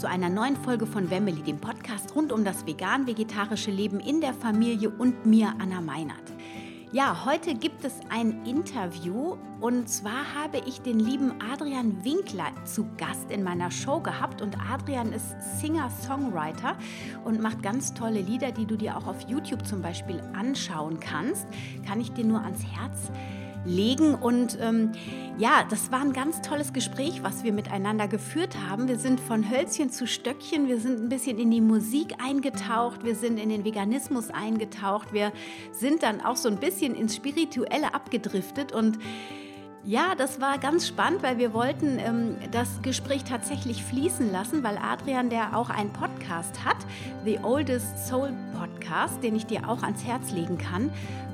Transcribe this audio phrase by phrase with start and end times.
[0.00, 4.32] zu einer neuen Folge von Wemmeli, dem Podcast rund um das vegan-vegetarische Leben in der
[4.32, 6.32] Familie und mir, Anna Meinert.
[6.90, 12.88] Ja, heute gibt es ein Interview und zwar habe ich den lieben Adrian Winkler zu
[12.96, 16.78] Gast in meiner Show gehabt und Adrian ist Singer-Songwriter
[17.26, 21.46] und macht ganz tolle Lieder, die du dir auch auf YouTube zum Beispiel anschauen kannst.
[21.86, 23.39] Kann ich dir nur ans Herz legen.
[24.14, 24.92] Und ähm,
[25.38, 28.88] ja, das war ein ganz tolles Gespräch, was wir miteinander geführt haben.
[28.88, 33.14] Wir sind von Hölzchen zu Stöckchen, wir sind ein bisschen in die Musik eingetaucht, wir
[33.14, 35.32] sind in den Veganismus eingetaucht, wir
[35.72, 38.72] sind dann auch so ein bisschen ins Spirituelle abgedriftet.
[38.72, 38.98] Und
[39.82, 44.76] ja, das war ganz spannend, weil wir wollten ähm, das Gespräch tatsächlich fließen lassen, weil
[44.76, 46.76] Adrian, der auch einen Podcast hat,
[47.24, 50.90] The Oldest Soul Podcast, den ich dir auch ans Herz legen kann,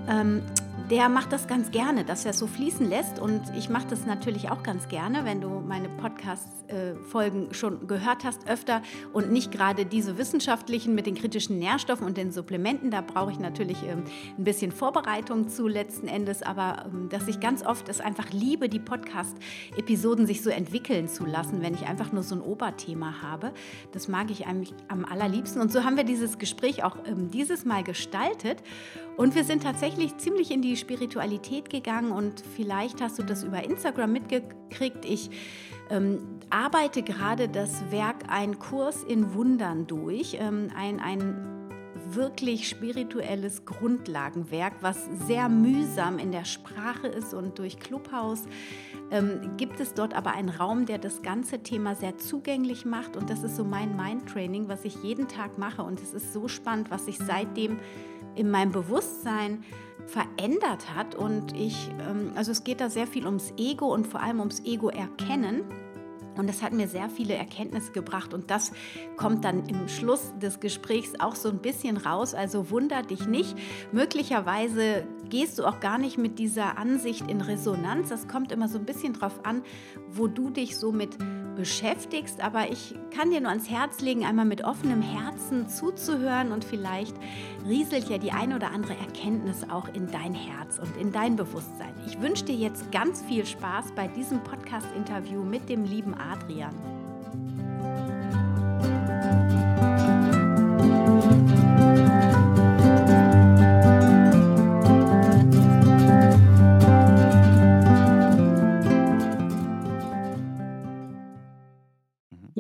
[0.09, 0.43] ähm,
[0.91, 3.19] der macht das ganz gerne, dass er es so fließen lässt.
[3.19, 8.49] Und ich mache das natürlich auch ganz gerne, wenn du meine Podcast-Folgen schon gehört hast,
[8.49, 12.91] öfter und nicht gerade diese wissenschaftlichen mit den kritischen Nährstoffen und den Supplementen.
[12.93, 14.05] Da brauche ich natürlich ähm,
[14.39, 18.69] ein bisschen Vorbereitung zu letzten Endes, aber ähm, dass ich ganz oft es einfach liebe,
[18.69, 23.53] die Podcast-Episoden sich so entwickeln zu lassen, wenn ich einfach nur so ein Oberthema habe.
[23.91, 25.61] Das mag ich eigentlich am allerliebsten.
[25.61, 28.63] Und so haben wir dieses Gespräch auch ähm, dieses Mal gestaltet.
[29.17, 33.65] Und wir sind tatsächlich ziemlich in die Spiritualität gegangen und vielleicht hast du das über
[33.65, 35.05] Instagram mitgekriegt.
[35.05, 35.31] Ich
[35.89, 36.19] ähm,
[36.51, 40.37] arbeite gerade das Werk Ein Kurs in Wundern durch.
[40.39, 41.57] Ähm, ein, ein
[42.11, 48.45] wirklich spirituelles Grundlagenwerk, was sehr mühsam in der Sprache ist und durch Clubhouse
[49.11, 53.31] ähm, gibt es dort aber einen Raum, der das ganze Thema sehr zugänglich macht und
[53.31, 56.91] das ist so mein Mindtraining, was ich jeden Tag mache und es ist so spannend,
[56.91, 57.79] was ich seitdem
[58.37, 59.65] in meinem Bewusstsein
[60.07, 61.15] verändert hat.
[61.15, 64.61] Und ich, ähm, also es geht da sehr viel ums Ego und vor allem ums
[64.65, 65.63] Ego erkennen.
[66.37, 68.73] Und das hat mir sehr viele Erkenntnisse gebracht und das
[69.17, 72.35] kommt dann im Schluss des Gesprächs auch so ein bisschen raus.
[72.35, 73.57] Also wunder dich nicht.
[73.91, 78.11] Möglicherweise gehst du auch gar nicht mit dieser Ansicht in Resonanz.
[78.11, 79.63] Das kommt immer so ein bisschen drauf an,
[80.11, 81.17] wo du dich so mit
[81.57, 82.41] beschäftigst.
[82.41, 87.17] Aber ich kann dir nur ans Herz legen, einmal mit offenem Herzen zuzuhören und vielleicht
[87.67, 91.95] rieselt ja die eine oder andere Erkenntnis auch in dein Herz und in dein Bewusstsein.
[92.07, 97.06] Ich wünsche dir jetzt ganz viel Spaß bei diesem Podcast-Interview mit dem lieben Adrian.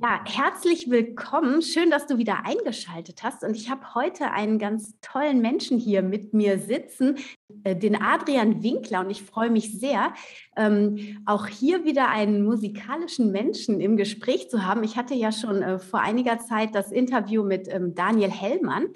[0.06, 1.62] Ja, herzlich willkommen.
[1.62, 3.42] Schön, dass du wieder eingeschaltet hast.
[3.42, 7.16] Und ich habe heute einen ganz tollen Menschen hier mit mir sitzen,
[7.64, 9.00] äh, den Adrian Winkler.
[9.00, 10.14] Und ich freue mich sehr,
[10.56, 14.84] ähm, auch hier wieder einen musikalischen Menschen im Gespräch zu haben.
[14.84, 18.86] Ich hatte ja schon äh, vor einiger Zeit das Interview mit ähm, Daniel Hellmann.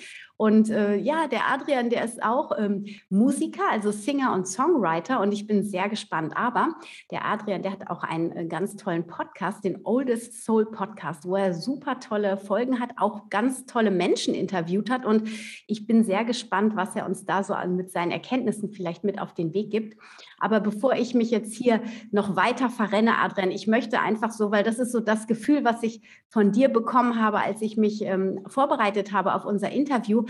[0.40, 5.20] Und äh, ja, der Adrian, der ist auch ähm, Musiker, also Singer und Songwriter.
[5.20, 6.34] Und ich bin sehr gespannt.
[6.34, 6.76] Aber
[7.10, 11.36] der Adrian, der hat auch einen äh, ganz tollen Podcast, den Oldest Soul Podcast, wo
[11.36, 15.04] er super tolle Folgen hat, auch ganz tolle Menschen interviewt hat.
[15.04, 15.28] Und
[15.66, 19.34] ich bin sehr gespannt, was er uns da so mit seinen Erkenntnissen vielleicht mit auf
[19.34, 19.98] den Weg gibt.
[20.40, 24.64] Aber bevor ich mich jetzt hier noch weiter verrenne, Adrian, ich möchte einfach so, weil
[24.64, 28.40] das ist so das Gefühl, was ich von dir bekommen habe, als ich mich ähm,
[28.46, 30.24] vorbereitet habe auf unser Interview.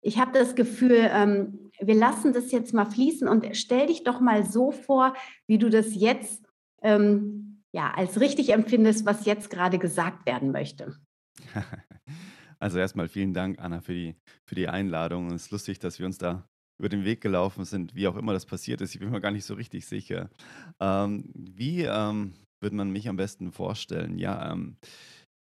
[0.00, 4.20] Ich habe das Gefühl, ähm, wir lassen das jetzt mal fließen und stell dich doch
[4.20, 5.14] mal so vor,
[5.46, 6.44] wie du das jetzt
[6.82, 10.96] ähm, ja, als richtig empfindest, was jetzt gerade gesagt werden möchte.
[12.58, 15.32] Also erstmal vielen Dank, Anna, für die, für die Einladung.
[15.32, 18.32] Es ist lustig, dass wir uns da über den Weg gelaufen sind, wie auch immer
[18.32, 18.94] das passiert ist.
[18.94, 20.30] Ich bin mir gar nicht so richtig sicher.
[20.80, 24.18] Ähm, wie ähm, würde man mich am besten vorstellen?
[24.18, 24.76] Ja, ähm,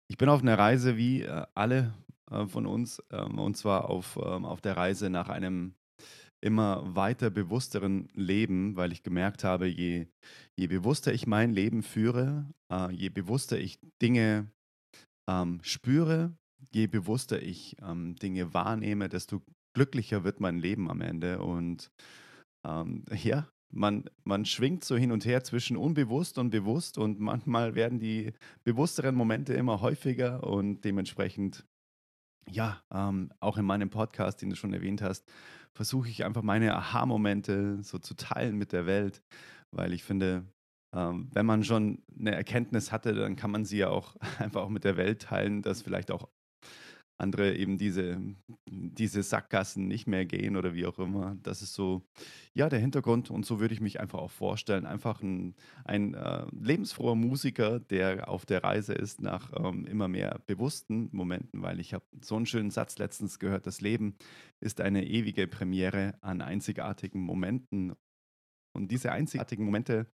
[0.08, 1.94] ich bin auf einer Reise wie äh, alle
[2.30, 5.74] äh, von uns, ähm, und zwar auf, ähm, auf der Reise nach einem
[6.40, 10.06] immer weiter bewussteren Leben, weil ich gemerkt habe, je,
[10.54, 14.50] je bewusster ich mein Leben führe, äh, je bewusster ich Dinge
[15.28, 16.36] ähm, spüre,
[16.72, 19.42] je bewusster ich Dinge wahrnehme, desto
[19.76, 21.38] glücklicher wird mein Leben am Ende.
[21.40, 21.90] Und
[22.66, 26.96] ähm, ja, man, man schwingt so hin und her zwischen unbewusst und bewusst.
[26.96, 28.32] Und manchmal werden die
[28.64, 30.42] bewussteren Momente immer häufiger.
[30.44, 31.66] Und dementsprechend,
[32.50, 35.30] ja, ähm, auch in meinem Podcast, den du schon erwähnt hast,
[35.74, 39.22] versuche ich einfach meine Aha-Momente so zu teilen mit der Welt,
[39.72, 40.46] weil ich finde,
[40.94, 44.70] ähm, wenn man schon eine Erkenntnis hatte, dann kann man sie ja auch einfach auch
[44.70, 46.30] mit der Welt teilen, dass vielleicht auch
[47.18, 48.20] andere eben diese,
[48.66, 51.36] diese Sackgassen nicht mehr gehen oder wie auch immer.
[51.42, 52.02] Das ist so,
[52.54, 54.86] ja, der Hintergrund und so würde ich mich einfach auch vorstellen.
[54.86, 55.54] Einfach ein,
[55.84, 61.62] ein äh, lebensfroher Musiker, der auf der Reise ist nach ähm, immer mehr bewussten Momenten,
[61.62, 64.16] weil ich habe so einen schönen Satz letztens gehört, das Leben
[64.60, 67.94] ist eine ewige Premiere an einzigartigen Momenten.
[68.74, 70.06] Und diese einzigartigen Momente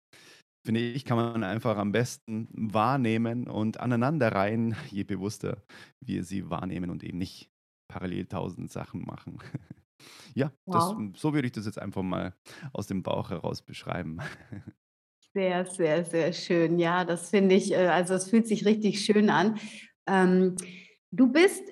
[0.64, 5.64] finde ich, kann man einfach am besten wahrnehmen und aneinanderreihen, je bewusster
[6.00, 7.50] wir sie wahrnehmen und eben nicht
[7.88, 9.40] parallel tausend Sachen machen.
[10.36, 10.96] ja, wow.
[10.98, 12.36] das, so würde ich das jetzt einfach mal
[12.74, 14.20] aus dem Bauch heraus beschreiben.
[15.34, 16.78] Sehr, sehr, sehr schön.
[16.78, 19.58] Ja, das finde ich, äh, also es fühlt sich richtig schön an.
[20.06, 20.58] Ähm,
[21.10, 21.64] du bist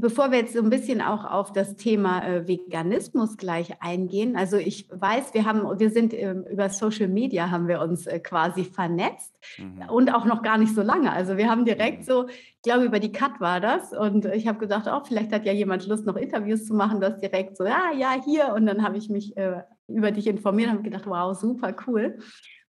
[0.00, 4.56] Bevor wir jetzt so ein bisschen auch auf das Thema äh, Veganismus gleich eingehen, also
[4.56, 8.62] ich weiß, wir haben, wir sind äh, über Social Media haben wir uns äh, quasi
[8.62, 9.88] vernetzt mhm.
[9.90, 11.10] und auch noch gar nicht so lange.
[11.10, 12.04] Also wir haben direkt mhm.
[12.04, 15.44] so, ich glaube über die Cut war das und ich habe gedacht, oh, vielleicht hat
[15.44, 18.84] ja jemand Lust, noch Interviews zu machen, das direkt so, ja, ja, hier und dann
[18.84, 22.20] habe ich mich äh, über dich informiert und habe gedacht, wow, super cool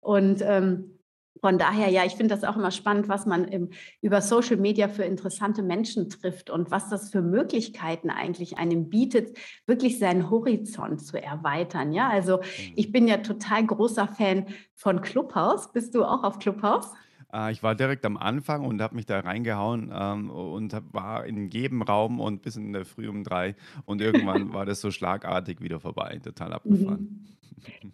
[0.01, 0.98] und ähm,
[1.41, 3.69] von daher, ja, ich finde das auch immer spannend, was man im,
[4.01, 9.37] über Social Media für interessante Menschen trifft und was das für Möglichkeiten eigentlich einem bietet,
[9.65, 11.91] wirklich seinen Horizont zu erweitern.
[11.91, 12.73] Ja, also mhm.
[12.75, 15.71] ich bin ja total großer Fan von Clubhouse.
[15.71, 16.91] Bist du auch auf Clubhouse?
[17.33, 21.49] Äh, ich war direkt am Anfang und habe mich da reingehauen ähm, und war in
[21.49, 23.55] jedem Raum und bis in der Früh um drei.
[23.85, 27.01] Und irgendwann war das so schlagartig wieder vorbei, total abgefahren.
[27.01, 27.38] Mhm.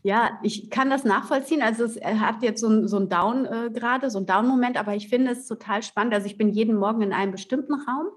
[0.04, 1.62] Ja, ich kann das nachvollziehen.
[1.62, 5.10] Also es hat jetzt so, so einen Down äh, gerade, so einen Down-Moment, aber ich
[5.10, 6.14] finde es total spannend.
[6.14, 8.08] Also ich bin jeden Morgen in einem bestimmten Raum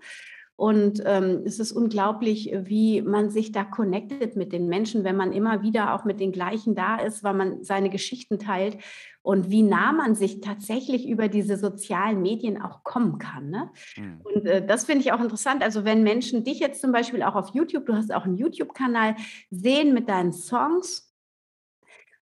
[0.59, 5.33] und ähm, es ist unglaublich, wie man sich da connectet mit den Menschen, wenn man
[5.33, 8.77] immer wieder auch mit den gleichen da ist, weil man seine Geschichten teilt
[9.23, 13.50] und wie nah man sich tatsächlich über diese sozialen Medien auch kommen kann.
[13.50, 13.71] Ne?
[13.97, 14.21] Mhm.
[14.25, 15.62] Und äh, das finde ich auch interessant.
[15.62, 19.15] Also wenn Menschen dich jetzt zum Beispiel auch auf YouTube, du hast auch einen YouTube-Kanal,
[19.53, 21.07] sehen mit deinen Songs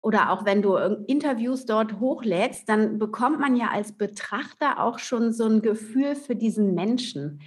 [0.07, 0.77] oder auch wenn du
[1.09, 6.37] Interviews dort hochlädst, dann bekommt man ja als Betrachter auch schon so ein Gefühl für
[6.37, 7.41] diesen Menschen.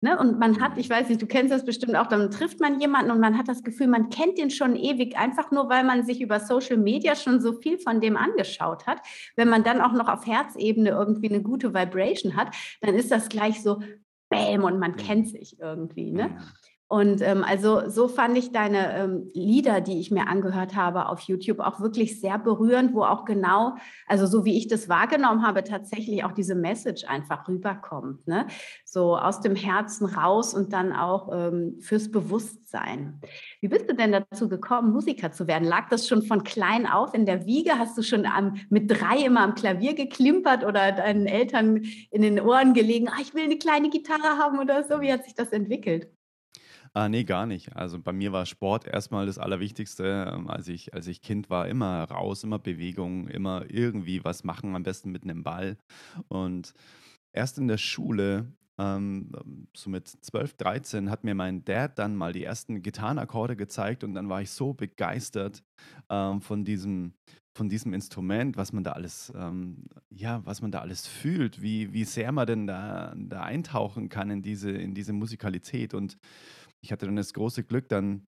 [0.00, 0.18] Ne?
[0.18, 3.10] Und man hat, ich weiß nicht, du kennst das bestimmt auch, dann trifft man jemanden
[3.10, 6.22] und man hat das Gefühl, man kennt den schon ewig, einfach nur, weil man sich
[6.22, 9.00] über Social Media schon so viel von dem angeschaut hat.
[9.36, 12.48] Wenn man dann auch noch auf Herzebene irgendwie eine gute Vibration hat,
[12.80, 13.82] dann ist das gleich so,
[14.30, 16.12] Bäm, und man kennt sich irgendwie.
[16.12, 16.38] Ne?
[16.88, 21.20] Und ähm, also so fand ich deine ähm, Lieder, die ich mir angehört habe auf
[21.20, 23.74] YouTube, auch wirklich sehr berührend, wo auch genau,
[24.06, 28.28] also so wie ich das wahrgenommen habe, tatsächlich auch diese Message einfach rüberkommt.
[28.28, 28.46] Ne?
[28.84, 33.20] So aus dem Herzen raus und dann auch ähm, fürs Bewusstsein.
[33.60, 35.66] Wie bist du denn dazu gekommen, Musiker zu werden?
[35.66, 37.80] Lag das schon von klein auf in der Wiege?
[37.80, 42.38] Hast du schon am, mit drei immer am Klavier geklimpert oder deinen Eltern in den
[42.38, 45.00] Ohren gelegen, ah, ich will eine kleine Gitarre haben oder so?
[45.00, 46.15] Wie hat sich das entwickelt?
[46.96, 47.76] Ah, nee, gar nicht.
[47.76, 50.32] Also bei mir war Sport erstmal das Allerwichtigste.
[50.32, 54.74] Ähm, als ich, als ich Kind war, immer raus, immer Bewegung, immer irgendwie was machen,
[54.74, 55.76] am besten mit einem Ball.
[56.28, 56.72] Und
[57.34, 59.30] erst in der Schule, ähm,
[59.76, 64.14] so mit 12, 13, hat mir mein Dad dann mal die ersten Gitarrenakkorde gezeigt und
[64.14, 65.62] dann war ich so begeistert
[66.10, 67.12] ähm, von diesem,
[67.54, 71.92] von diesem Instrument, was man da alles, ähm, ja, was man da alles fühlt, wie,
[71.92, 75.92] wie sehr man denn da, da eintauchen kann in diese, in diese Musikalität.
[75.94, 76.18] Und
[76.86, 78.28] ich hatte dann das große Glück, dann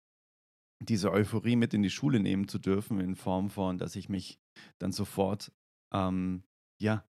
[0.81, 4.41] diese Euphorie mit in die Schule nehmen zu dürfen, in Form von, dass ich mich
[4.77, 5.53] dann sofort,
[5.93, 6.43] ähm,
[6.81, 7.05] ja,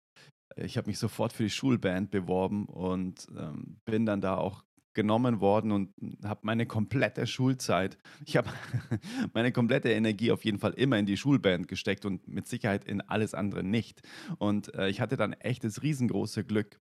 [0.56, 4.64] ich habe mich sofort für die Schulband beworben und ähm, bin dann da auch
[4.96, 8.50] genommen worden und habe meine komplette Schulzeit, ich habe
[9.34, 13.02] meine komplette Energie auf jeden Fall immer in die Schulband gesteckt und mit Sicherheit in
[13.02, 14.02] alles andere nicht.
[14.40, 16.80] Und äh, ich hatte dann echt das riesengroße Glück,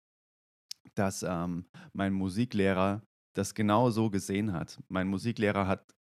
[0.93, 3.01] dass ähm, mein Musiklehrer
[3.35, 4.79] das genau so gesehen hat.
[4.87, 5.95] Mein Musiklehrer hat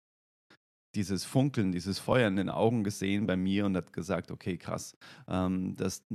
[0.96, 4.96] dieses Funkeln, dieses Feuer in den Augen gesehen bei mir und hat gesagt, okay, krass,
[5.28, 6.06] ähm, das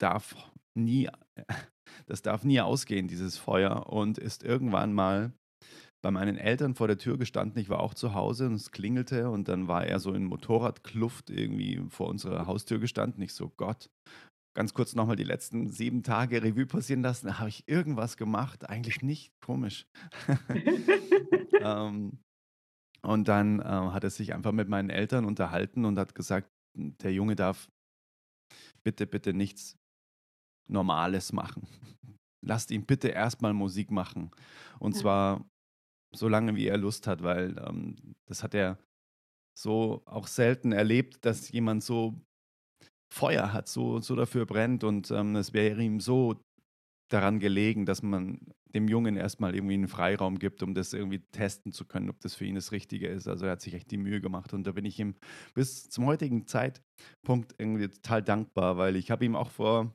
[0.00, 0.36] darf
[0.74, 1.08] nie,
[2.06, 3.88] das darf nie ausgehen, dieses Feuer.
[3.92, 5.32] Und ist irgendwann mal
[6.02, 7.60] bei meinen Eltern vor der Tür gestanden.
[7.60, 11.30] Ich war auch zu Hause und es klingelte und dann war er so in Motorradkluft
[11.30, 13.22] irgendwie vor unserer Haustür gestanden.
[13.22, 13.90] Ich so, Gott,
[14.54, 17.38] ganz kurz nochmal die letzten sieben Tage Revue passieren lassen.
[17.38, 18.68] Habe ich irgendwas gemacht?
[18.68, 19.32] Eigentlich nicht.
[19.40, 19.86] Komisch.
[21.60, 22.18] ähm,
[23.02, 27.12] und dann äh, hat er sich einfach mit meinen Eltern unterhalten und hat gesagt, der
[27.12, 27.68] Junge darf
[28.82, 29.76] bitte, bitte nichts
[30.68, 31.66] Normales machen.
[32.40, 34.30] Lasst ihn bitte erstmal Musik machen.
[34.78, 35.00] Und ja.
[35.00, 35.44] zwar
[36.14, 37.96] so lange, wie er Lust hat, weil ähm,
[38.26, 38.78] das hat er
[39.58, 42.20] so auch selten erlebt, dass jemand so
[43.14, 46.42] Feuer hat, so, so dafür brennt und ähm, es wäre ihm so
[47.08, 48.40] daran gelegen, dass man
[48.74, 52.34] dem Jungen erstmal irgendwie einen Freiraum gibt, um das irgendwie testen zu können, ob das
[52.34, 53.28] für ihn das Richtige ist.
[53.28, 55.14] Also er hat sich echt die Mühe gemacht und da bin ich ihm
[55.54, 59.94] bis zum heutigen Zeitpunkt irgendwie total dankbar, weil ich habe ihm auch vor,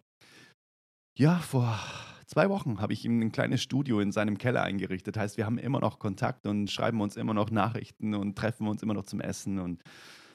[1.18, 1.78] ja, vor
[2.26, 5.18] zwei Wochen habe ich ihm ein kleines Studio in seinem Keller eingerichtet.
[5.18, 8.82] Heißt, wir haben immer noch Kontakt und schreiben uns immer noch Nachrichten und treffen uns
[8.82, 9.84] immer noch zum Essen und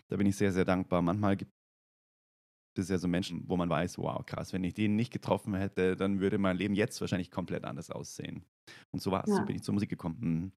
[0.08, 1.00] da bin ich sehr, sehr dankbar.
[1.00, 1.50] Manchmal gibt
[2.78, 5.96] es ja so Menschen, wo man weiß, wow, krass, wenn ich den nicht getroffen hätte,
[5.96, 8.44] dann würde mein Leben jetzt wahrscheinlich komplett anders aussehen.
[8.90, 9.36] Und so war es, ja.
[9.36, 10.16] so bin ich zur Musik gekommen.
[10.20, 10.52] Mhm.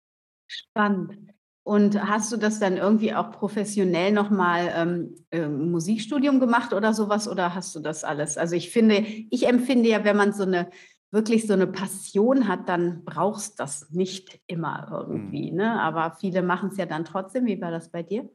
[0.48, 1.18] Spannend.
[1.64, 7.28] Und hast du das dann irgendwie auch professionell nochmal ähm, äh, Musikstudium gemacht oder sowas?
[7.28, 8.38] Oder hast du das alles?
[8.38, 10.70] Also ich finde, ich empfinde ja, wenn man so eine
[11.12, 15.52] wirklich so eine Passion hat, dann brauchst du das nicht immer irgendwie.
[15.52, 15.58] Mhm.
[15.58, 15.82] Ne?
[15.82, 17.46] Aber viele machen es ja dann trotzdem.
[17.46, 18.30] Wie war das bei dir?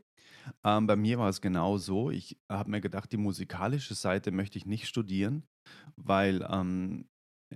[0.64, 2.10] Ähm, bei mir war es genau so.
[2.10, 5.44] Ich habe mir gedacht, die musikalische Seite möchte ich nicht studieren,
[5.96, 7.06] weil ähm,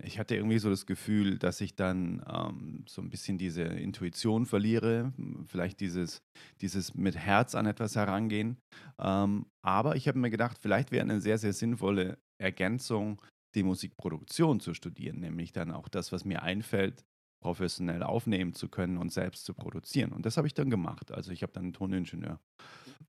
[0.02, 4.46] ich hatte irgendwie so das Gefühl, dass ich dann ähm, so ein bisschen diese Intuition
[4.46, 5.12] verliere,
[5.46, 6.22] vielleicht dieses,
[6.60, 8.58] dieses mit Herz an etwas herangehen.
[8.98, 13.22] Ähm, aber ich habe mir gedacht, vielleicht wäre eine sehr, sehr sinnvolle Ergänzung,
[13.54, 17.04] die Musikproduktion zu studieren, nämlich dann auch das, was mir einfällt,
[17.46, 20.10] professionell aufnehmen zu können und selbst zu produzieren.
[20.10, 21.12] Und das habe ich dann gemacht.
[21.12, 22.40] Also ich habe dann Toningenieur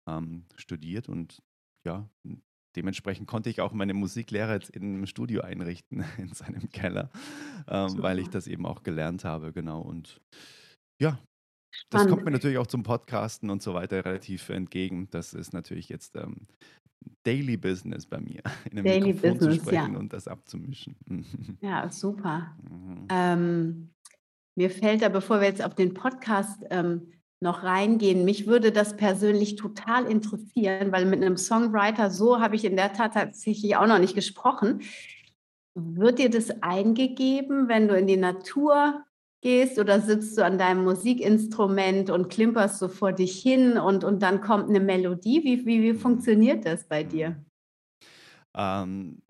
[0.07, 1.41] ähm, studiert und
[1.87, 2.07] ja,
[2.75, 7.09] dementsprechend konnte ich auch meine Musiklehre jetzt im Studio einrichten, in seinem Keller,
[7.67, 9.81] ähm, weil ich das eben auch gelernt habe, genau.
[9.81, 10.21] Und
[11.01, 11.17] ja,
[11.89, 15.07] das kommt mir natürlich auch zum Podcasten und so weiter relativ entgegen.
[15.09, 16.45] Das ist natürlich jetzt ähm,
[17.23, 18.41] Daily Business bei mir,
[18.71, 19.99] in einem Daily Mikrofon Business, zu sprechen ja.
[19.99, 20.95] und das abzumischen.
[21.61, 22.55] Ja, super.
[22.69, 23.07] Mhm.
[23.09, 23.89] Ähm,
[24.57, 28.97] mir fällt da, bevor wir jetzt auf den Podcast ähm, noch reingehen, mich würde das
[28.97, 33.85] persönlich total interessieren, weil mit einem Songwriter, so habe ich in der Tat tatsächlich auch
[33.85, 34.81] noch nicht gesprochen.
[35.75, 39.05] Wird dir das eingegeben, wenn du in die Natur
[39.41, 44.23] gehst oder sitzt du an deinem Musikinstrument und klimperst so vor dich hin und, und
[44.23, 45.43] dann kommt eine Melodie?
[45.43, 47.45] Wie, wie, wie funktioniert das bei dir?
[48.55, 49.21] Ähm,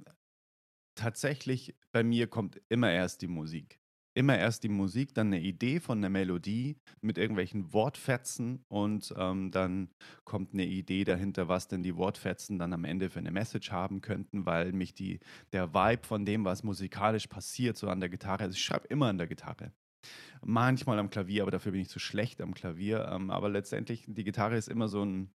[0.96, 3.82] tatsächlich, bei mir kommt immer erst die Musik
[4.18, 9.52] immer erst die Musik, dann eine Idee von einer Melodie mit irgendwelchen Wortfetzen und ähm,
[9.52, 9.90] dann
[10.26, 14.02] kommt eine Idee dahinter, was denn die Wortfetzen dann am Ende für eine Message haben
[14.02, 15.20] könnten, weil mich die,
[15.54, 19.06] der Vibe von dem, was musikalisch passiert, so an der Gitarre, also ich schreibe immer
[19.08, 19.72] an der Gitarre.
[20.44, 23.08] Manchmal am Klavier, aber dafür bin ich zu schlecht am Klavier.
[23.12, 25.32] Ähm, aber letztendlich, die Gitarre ist immer so ein,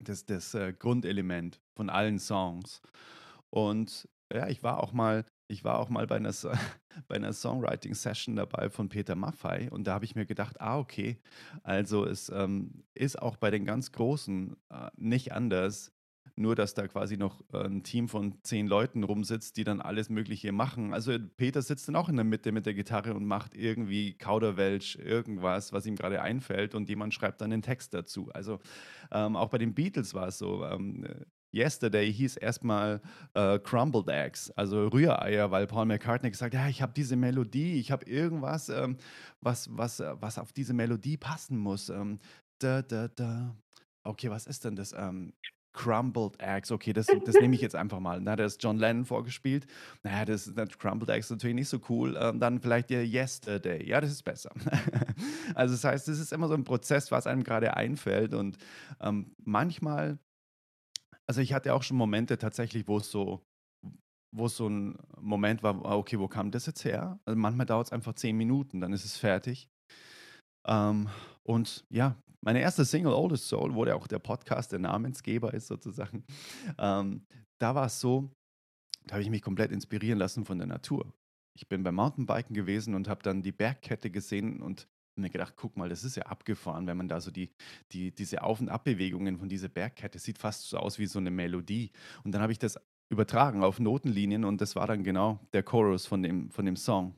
[0.00, 2.80] das, das äh, Grundelement von allen Songs.
[3.50, 6.32] Und ja, ich war auch mal ich war auch mal bei einer,
[7.08, 11.18] bei einer Songwriting-Session dabei von Peter Maffei und da habe ich mir gedacht, ah, okay,
[11.62, 15.92] also es ähm, ist auch bei den ganz Großen äh, nicht anders,
[16.36, 20.08] nur dass da quasi noch äh, ein Team von zehn Leuten rumsitzt, die dann alles
[20.08, 20.94] Mögliche machen.
[20.94, 24.96] Also Peter sitzt dann auch in der Mitte mit der Gitarre und macht irgendwie Kauderwelsch,
[24.96, 28.30] irgendwas, was ihm gerade einfällt und jemand schreibt dann den Text dazu.
[28.32, 28.60] Also
[29.10, 30.64] ähm, auch bei den Beatles war es so.
[30.64, 31.06] Ähm,
[31.54, 33.00] Yesterday hieß erstmal
[33.34, 37.80] äh, Crumbled Eggs, also Rühreier, weil Paul McCartney gesagt hat, ja, ich habe diese Melodie,
[37.80, 38.96] ich habe irgendwas, ähm,
[39.40, 41.88] was, was, äh, was auf diese Melodie passen muss.
[41.88, 42.18] Ähm,
[42.58, 43.54] da, da, da.
[44.04, 44.92] Okay, was ist denn das?
[44.92, 45.32] Ähm,
[45.72, 48.20] Crumbled Eggs, okay, das, das nehme ich jetzt einfach mal.
[48.20, 49.66] Da hat er John Lennon vorgespielt.
[50.02, 52.18] Naja, das, das Crumbled Eggs ist natürlich nicht so cool.
[52.20, 53.88] Ähm, dann vielleicht der Yesterday.
[53.88, 54.50] Ja, das ist besser.
[55.54, 58.34] also das heißt, es ist immer so ein Prozess, was einem gerade einfällt.
[58.34, 58.58] Und
[59.00, 60.18] ähm, manchmal
[61.28, 63.42] also ich hatte auch schon Momente tatsächlich, wo es so,
[64.34, 67.18] wo es so ein Moment war, ah, okay, wo kam das jetzt her?
[67.24, 69.68] Also manchmal dauert es einfach zehn Minuten, dann ist es fertig.
[70.66, 71.08] Ähm,
[71.42, 76.24] und ja, meine erste Single, Oldest Soul, wo auch der Podcast der Namensgeber ist sozusagen.
[76.78, 77.26] Ähm,
[77.60, 78.30] da war es so,
[79.06, 81.12] da habe ich mich komplett inspirieren lassen von der Natur.
[81.56, 84.86] Ich bin beim Mountainbiken gewesen und habe dann die Bergkette gesehen und
[85.18, 87.50] mir gedacht, guck mal, das ist ja abgefahren, wenn man da so die,
[87.92, 91.30] die, diese Auf- und Abbewegungen von dieser Bergkette sieht fast so aus wie so eine
[91.30, 91.90] Melodie.
[92.24, 92.78] Und dann habe ich das
[93.10, 97.14] übertragen auf Notenlinien und das war dann genau der Chorus von dem, von dem Song.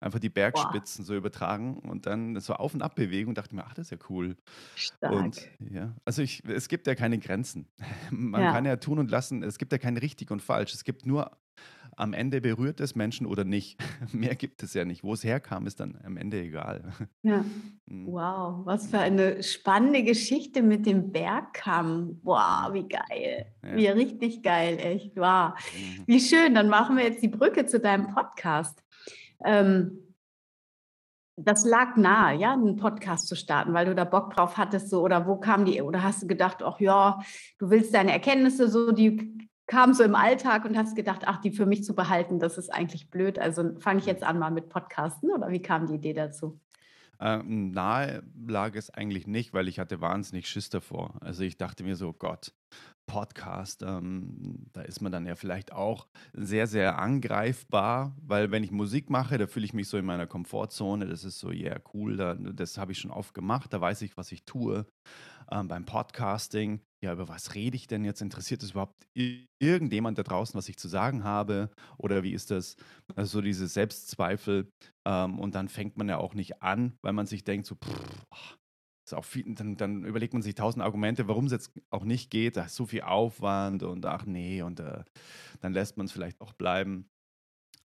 [0.00, 1.06] Einfach die Bergspitzen Boah.
[1.06, 3.34] so übertragen und dann so Auf- und Abbewegung.
[3.34, 4.36] Dachte mir, ach, das ist ja cool.
[4.74, 5.12] Stark.
[5.12, 7.68] Und ja, also ich, es gibt ja keine Grenzen.
[8.10, 8.52] Man ja.
[8.52, 9.42] kann ja tun und lassen.
[9.42, 10.74] Es gibt ja kein richtig und falsch.
[10.74, 11.30] Es gibt nur
[11.96, 13.78] am Ende berührt es Menschen oder nicht.
[14.12, 15.04] Mehr gibt es ja nicht.
[15.04, 16.92] Wo es herkam, ist dann am Ende egal.
[17.22, 17.44] Ja.
[17.86, 18.06] Mhm.
[18.06, 22.18] Wow, was für eine spannende Geschichte mit dem Bergkamm.
[22.22, 23.52] Wow, wie geil.
[23.62, 23.76] Ja.
[23.76, 25.14] Wie richtig geil, echt.
[25.16, 25.52] Wow.
[25.76, 26.04] Mhm.
[26.06, 26.54] Wie schön.
[26.54, 28.82] Dann machen wir jetzt die Brücke zu deinem Podcast.
[29.44, 30.04] Ähm,
[31.36, 35.02] das lag nahe, ja, einen Podcast zu starten, weil du da Bock drauf hattest, so
[35.02, 37.20] oder wo kam die, oder hast du gedacht, ach ja,
[37.58, 41.50] du willst deine Erkenntnisse so, die kam so im Alltag und hast gedacht, ach, die
[41.50, 43.38] für mich zu behalten, das ist eigentlich blöd.
[43.38, 46.60] Also fange ich jetzt an mal mit Podcasten oder wie kam die Idee dazu?
[47.20, 51.14] Ähm, nahe lag es eigentlich nicht, weil ich hatte wahnsinnig Schiss davor.
[51.20, 52.52] Also ich dachte mir so, Gott,
[53.06, 58.70] Podcast, ähm, da ist man dann ja vielleicht auch sehr, sehr angreifbar, weil wenn ich
[58.70, 61.80] Musik mache, da fühle ich mich so in meiner Komfortzone, das ist so, ja, yeah,
[61.92, 64.86] cool, da, das habe ich schon oft gemacht, da weiß ich, was ich tue.
[65.50, 68.22] Ähm, beim Podcasting, ja, über was rede ich denn jetzt?
[68.22, 68.94] Interessiert es überhaupt
[69.60, 71.70] irgendjemand da draußen, was ich zu sagen habe?
[71.98, 72.76] Oder wie ist das?
[73.14, 74.70] Also so diese Selbstzweifel.
[75.06, 78.56] Ähm, und dann fängt man ja auch nicht an, weil man sich denkt, so, pff,
[79.04, 82.30] ist auch viel, dann, dann, überlegt man sich tausend Argumente, warum es jetzt auch nicht
[82.30, 82.56] geht.
[82.56, 85.04] Da ist so viel Aufwand und ach nee, und äh,
[85.60, 87.08] dann lässt man es vielleicht auch bleiben.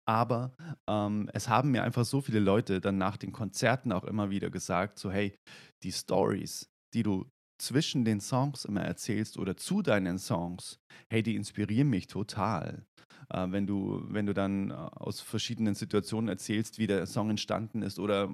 [0.07, 0.53] Aber
[0.87, 4.51] ähm, es haben mir einfach so viele Leute dann nach den Konzerten auch immer wieder
[4.51, 5.35] gesagt, so hey,
[5.83, 7.25] die Stories, die du
[7.57, 10.79] zwischen den Songs immer erzählst oder zu deinen Songs,
[11.09, 12.85] hey, die inspirieren mich total.
[13.29, 17.81] Äh, wenn, du, wenn du dann äh, aus verschiedenen Situationen erzählst, wie der Song entstanden
[17.81, 18.29] ist oder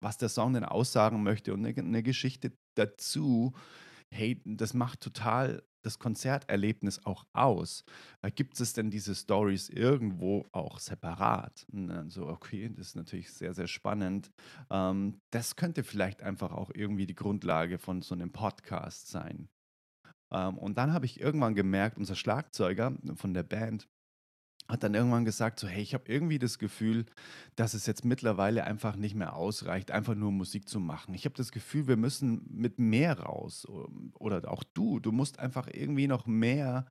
[0.00, 3.52] was der Song denn aussagen möchte und eine, eine Geschichte dazu,
[4.10, 7.84] hey, das macht total das Konzerterlebnis auch aus?
[8.22, 11.66] Äh, gibt es denn diese Stories irgendwo auch separat?
[11.68, 14.30] Dann so, okay, das ist natürlich sehr, sehr spannend.
[14.70, 19.48] Ähm, das könnte vielleicht einfach auch irgendwie die Grundlage von so einem Podcast sein.
[20.30, 23.88] Ähm, und dann habe ich irgendwann gemerkt, unser Schlagzeuger von der Band,
[24.68, 27.06] hat dann irgendwann gesagt, so hey, ich habe irgendwie das Gefühl,
[27.56, 31.14] dass es jetzt mittlerweile einfach nicht mehr ausreicht, einfach nur Musik zu machen.
[31.14, 33.66] Ich habe das Gefühl, wir müssen mit mehr raus.
[34.18, 36.86] Oder auch du, du musst einfach irgendwie noch mehr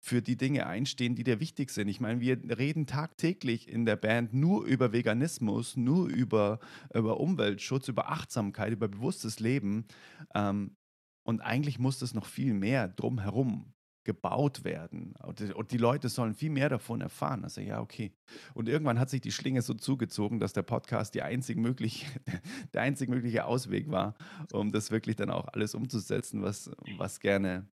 [0.00, 1.88] für die Dinge einstehen, die dir wichtig sind.
[1.88, 6.60] Ich meine, wir reden tagtäglich in der Band nur über Veganismus, nur über,
[6.94, 9.86] über Umweltschutz, über Achtsamkeit, über bewusstes Leben.
[10.34, 10.76] Ähm,
[11.24, 13.72] und eigentlich muss es noch viel mehr drumherum
[14.08, 15.12] gebaut werden.
[15.54, 17.44] Und die Leute sollen viel mehr davon erfahren.
[17.44, 18.10] Also ja, okay.
[18.54, 22.06] Und irgendwann hat sich die Schlinge so zugezogen, dass der Podcast die einzig mögliche,
[22.72, 24.14] der einzig mögliche Ausweg war,
[24.50, 27.68] um das wirklich dann auch alles umzusetzen, was, was gerne,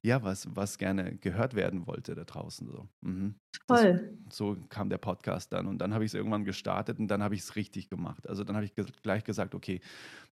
[0.00, 2.66] ja, was, was gerne gehört werden wollte da draußen.
[2.66, 2.88] So.
[3.02, 3.34] Mhm.
[3.68, 4.18] Toll.
[4.24, 5.66] Das, so kam der Podcast dann.
[5.66, 8.26] Und dann habe ich es irgendwann gestartet und dann habe ich es richtig gemacht.
[8.30, 9.82] Also dann habe ich gleich gesagt, okay,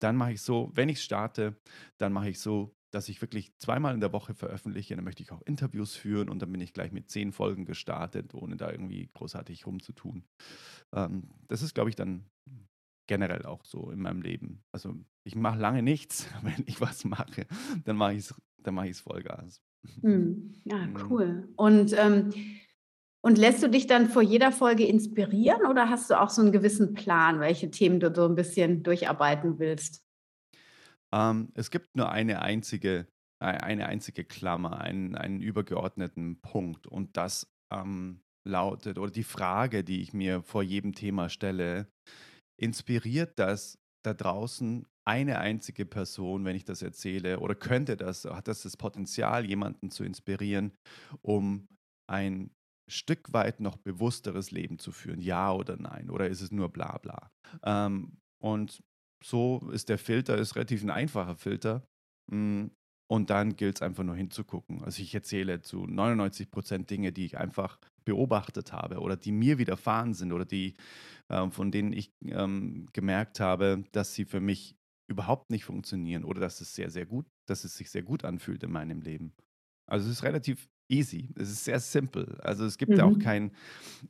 [0.01, 1.57] dann mache ich so, wenn ich starte,
[1.97, 4.97] dann mache ich so, dass ich wirklich zweimal in der Woche veröffentliche.
[4.97, 8.35] Dann möchte ich auch Interviews führen und dann bin ich gleich mit zehn Folgen gestartet,
[8.35, 10.25] ohne da irgendwie großartig rumzutun.
[10.93, 12.25] Ähm, das ist, glaube ich, dann
[13.07, 14.63] generell auch so in meinem Leben.
[14.73, 17.47] Also ich mache lange nichts, wenn ich was mache,
[17.85, 19.63] dann mache ich es dann mache Vollgas.
[20.03, 20.55] Hm.
[20.65, 20.97] Ja, mhm.
[21.09, 21.49] cool.
[21.57, 22.31] Und, ähm,
[23.23, 26.53] und lässt du dich dann vor jeder Folge inspirieren oder hast du auch so einen
[26.53, 30.03] gewissen Plan, welche Themen du so ein bisschen durcharbeiten willst?
[31.15, 33.07] Ähm, es gibt nur eine einzige,
[33.43, 36.87] äh, eine einzige Klammer, einen, einen übergeordneten Punkt.
[36.87, 41.89] Und das ähm, lautet, oder die Frage, die ich mir vor jedem Thema stelle,
[42.61, 48.49] inspiriert das da draußen eine einzige Person, wenn ich das erzähle, oder könnte das, hat
[48.49, 50.73] das das Potenzial, jemanden zu inspirieren,
[51.23, 51.69] um
[52.09, 52.51] ein
[52.91, 55.21] Stück weit noch bewussteres Leben zu führen?
[55.21, 56.11] Ja oder nein?
[56.11, 57.31] Oder ist es nur bla bla?
[57.63, 58.83] Ähm, und
[59.23, 61.83] so ist der Filter, ist relativ ein einfacher Filter.
[62.31, 62.71] Hm,
[63.11, 64.85] und dann gilt es einfach nur hinzugucken.
[64.85, 69.59] Also ich erzähle zu 99 Prozent Dinge, die ich einfach beobachtet habe oder die mir
[69.59, 70.75] widerfahren sind oder die,
[71.29, 74.77] äh, von denen ich ähm, gemerkt habe, dass sie für mich
[75.09, 78.63] überhaupt nicht funktionieren oder dass es sehr, sehr gut, dass es sich sehr gut anfühlt
[78.63, 79.35] in meinem Leben.
[79.91, 81.33] Also es ist relativ easy.
[81.37, 82.39] Es ist sehr simpel.
[82.43, 82.99] Also es gibt mhm.
[82.99, 83.53] ja auch kein,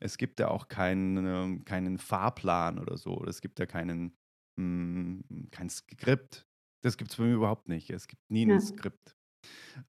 [0.01, 3.17] es gibt ja auch keinen, äh, keinen Fahrplan oder so.
[3.17, 4.13] Oder es gibt ja keinen,
[4.57, 6.47] hm, kein Skript.
[6.83, 7.91] Das gibt es bei mir überhaupt nicht.
[7.91, 8.61] Es gibt nie ein ja.
[8.61, 9.17] Skript,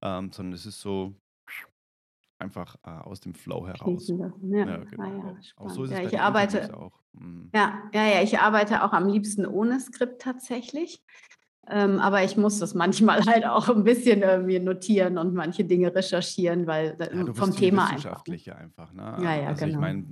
[0.02, 1.14] ähm, sondern es ist so
[2.38, 4.08] einfach äh, aus dem Flow heraus.
[4.08, 4.32] Ja,
[4.66, 5.02] ja genau.
[5.02, 7.00] Ah, ja, auch so ist ja, es ich arbeite auch.
[7.12, 7.50] Mhm.
[7.54, 11.02] Ja, ja, ja, ich arbeite auch am liebsten ohne Skript tatsächlich.
[11.68, 15.94] Ähm, aber ich muss das manchmal halt auch ein bisschen irgendwie notieren und manche Dinge
[15.94, 18.90] recherchieren, weil ja, vom Thema wissenschaftliche einfach.
[18.90, 19.24] einfach ne?
[19.24, 19.76] Ja, ja, also genau.
[19.76, 20.04] ich meine,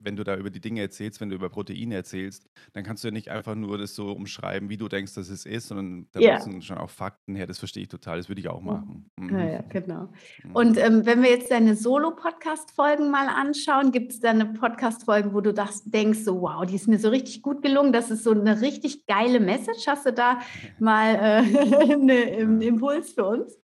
[0.00, 3.08] wenn du da über die Dinge erzählst, wenn du über Proteine erzählst, dann kannst du
[3.08, 6.20] ja nicht einfach nur das so umschreiben, wie du denkst, dass es ist, sondern da
[6.20, 6.34] yeah.
[6.34, 7.46] müssen schon auch Fakten her.
[7.46, 8.16] Das verstehe ich total.
[8.16, 9.10] Das würde ich auch machen.
[9.16, 9.38] Mhm.
[9.38, 10.08] Ja, ja, genau.
[10.42, 10.56] Mhm.
[10.56, 15.40] Und ähm, wenn wir jetzt deine Solo-Podcast-Folgen mal anschauen, gibt es da eine Podcast-Folge, wo
[15.42, 17.92] du das denkst, so wow, die ist mir so richtig gut gelungen.
[17.92, 19.86] Das ist so eine richtig geile Message.
[19.86, 20.40] Hast du da
[20.78, 23.58] mal äh, einen Impuls für uns?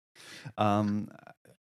[0.57, 1.09] Ähm,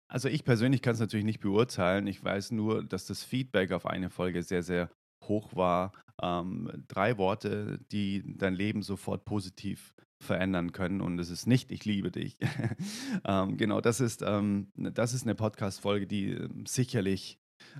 [0.07, 2.07] also ich persönlich kann es natürlich nicht beurteilen.
[2.07, 4.89] Ich weiß nur, dass das Feedback auf eine Folge sehr, sehr
[5.23, 5.91] hoch war.
[6.21, 11.85] Ähm, drei Worte, die dein Leben sofort positiv verändern können und es ist nicht, ich
[11.85, 12.37] liebe dich.
[13.25, 17.39] ähm, genau, das ist, ähm, das ist eine Podcast-Folge, die ähm, sicherlich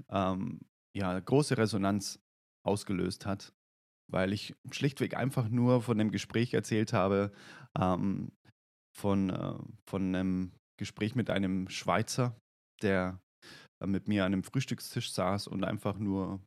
[0.09, 0.59] ähm,
[0.95, 2.19] ja, große Resonanz
[2.63, 3.53] ausgelöst hat,
[4.11, 7.31] weil ich schlichtweg einfach nur von dem Gespräch erzählt habe,
[7.79, 8.31] ähm,
[8.95, 12.35] von, äh, von einem Gespräch mit einem Schweizer,
[12.81, 13.19] der
[13.81, 16.41] äh, mit mir an einem Frühstückstisch saß und einfach nur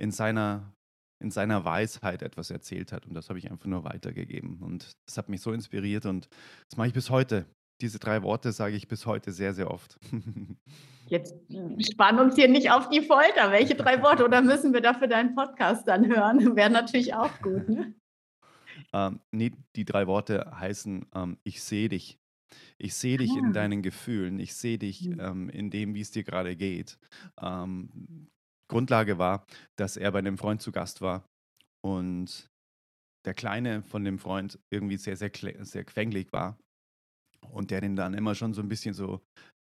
[0.00, 0.74] in seiner
[1.22, 3.06] in seiner Weisheit etwas erzählt hat.
[3.06, 4.60] Und das habe ich einfach nur weitergegeben.
[4.60, 6.28] Und das hat mich so inspiriert und
[6.68, 7.46] das mache ich bis heute.
[7.80, 9.98] Diese drei Worte sage ich bis heute sehr, sehr oft.
[11.08, 11.34] Jetzt
[11.90, 13.50] spannen uns hier nicht auf die Folter.
[13.50, 14.24] Welche drei Worte?
[14.24, 16.56] Oder müssen wir dafür deinen Podcast dann hören?
[16.56, 17.68] Wäre natürlich auch gut.
[17.68, 17.94] Ne?
[18.92, 22.18] Ähm, nee, die drei Worte heißen, ähm, ich sehe dich.
[22.78, 23.38] Ich sehe dich ah.
[23.38, 24.38] in deinen Gefühlen.
[24.38, 25.20] Ich sehe dich mhm.
[25.20, 26.98] ähm, in dem, wie es dir gerade geht.
[27.40, 28.28] Ähm,
[28.70, 31.26] Grundlage war, dass er bei einem Freund zu Gast war
[31.84, 32.48] und
[33.26, 36.58] der Kleine von dem Freund irgendwie sehr, sehr, sehr quengelig war
[37.50, 39.20] und der den dann immer schon so ein bisschen so,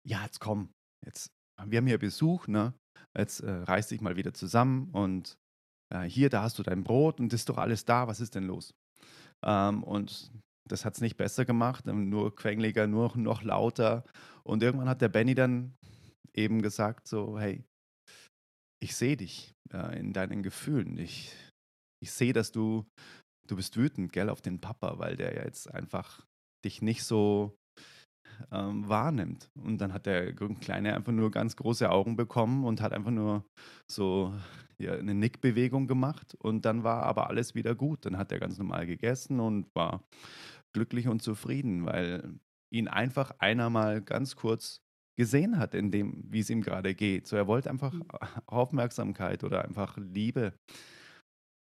[0.07, 0.71] ja, jetzt komm,
[1.05, 1.31] jetzt,
[1.65, 2.75] wir haben hier Besuch, ne?
[3.17, 5.37] Jetzt äh, reiß dich mal wieder zusammen und
[5.93, 8.35] äh, hier, da hast du dein Brot und das ist doch alles da, was ist
[8.35, 8.75] denn los?
[9.45, 10.33] Ähm, und
[10.69, 14.05] das hat es nicht besser gemacht, nur quengeliger, nur noch lauter.
[14.43, 15.75] Und irgendwann hat der Benny dann
[16.35, 17.65] eben gesagt, so, hey,
[18.83, 20.99] ich sehe dich äh, in deinen Gefühlen.
[20.99, 21.35] Ich,
[22.03, 22.87] ich sehe, dass du,
[23.49, 26.27] du bist wütend, gell, auf den Papa, weil der ja jetzt einfach
[26.65, 27.57] dich nicht so
[28.53, 29.51] ähm, wahrnimmt.
[29.55, 33.45] Und dann hat der Kleine einfach nur ganz große Augen bekommen und hat einfach nur
[33.91, 34.35] so
[34.79, 38.05] ja, eine Nickbewegung gemacht und dann war aber alles wieder gut.
[38.05, 40.03] Dann hat er ganz normal gegessen und war
[40.75, 42.39] glücklich und zufrieden, weil
[42.73, 44.81] ihn einfach einer mal ganz kurz
[45.17, 47.27] gesehen hat, in dem, wie es ihm gerade geht.
[47.27, 48.05] So, er wollte einfach mhm.
[48.47, 50.55] Aufmerksamkeit oder einfach Liebe.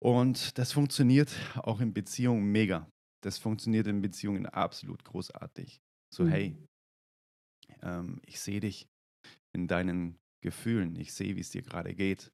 [0.03, 2.91] Und das funktioniert auch in Beziehungen mega.
[3.23, 5.81] Das funktioniert in Beziehungen absolut großartig.
[6.15, 6.29] So, mhm.
[6.29, 6.57] hey,
[7.83, 8.89] ähm, ich sehe dich
[9.55, 10.97] in deinen Gefühlen.
[10.97, 12.33] Ich sehe, wie es dir gerade geht.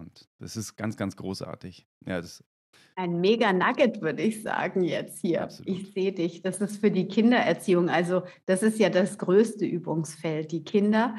[0.00, 1.86] Und das ist ganz, ganz großartig.
[2.06, 2.42] Ja, das
[2.94, 5.42] ein mega Nugget, würde ich sagen, jetzt hier.
[5.42, 5.68] Absolut.
[5.68, 6.42] Ich sehe dich.
[6.42, 7.88] Das ist für die Kindererziehung.
[7.88, 11.14] Also, das ist ja das größte Übungsfeld, die Kinder.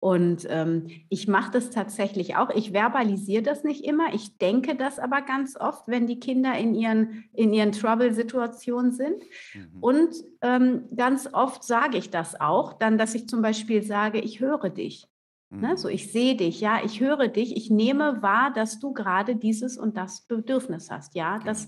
[0.00, 2.48] Und ähm, ich mache das tatsächlich auch.
[2.48, 4.14] Ich verbalisiere das nicht immer.
[4.14, 9.22] Ich denke das aber ganz oft, wenn die Kinder in ihren, in ihren Trouble-Situationen sind.
[9.52, 9.82] Mhm.
[9.82, 14.40] Und ähm, ganz oft sage ich das auch, dann, dass ich zum Beispiel sage, ich
[14.40, 15.09] höre dich.
[15.52, 19.34] Ne, so, ich sehe dich, ja, ich höre dich, ich nehme wahr, dass du gerade
[19.34, 21.40] dieses und das Bedürfnis hast, ja.
[21.40, 21.66] Das,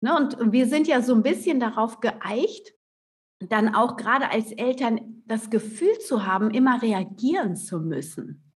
[0.00, 0.20] genau.
[0.20, 2.74] ne, und wir sind ja so ein bisschen darauf geeicht,
[3.38, 8.53] dann auch gerade als Eltern das Gefühl zu haben, immer reagieren zu müssen.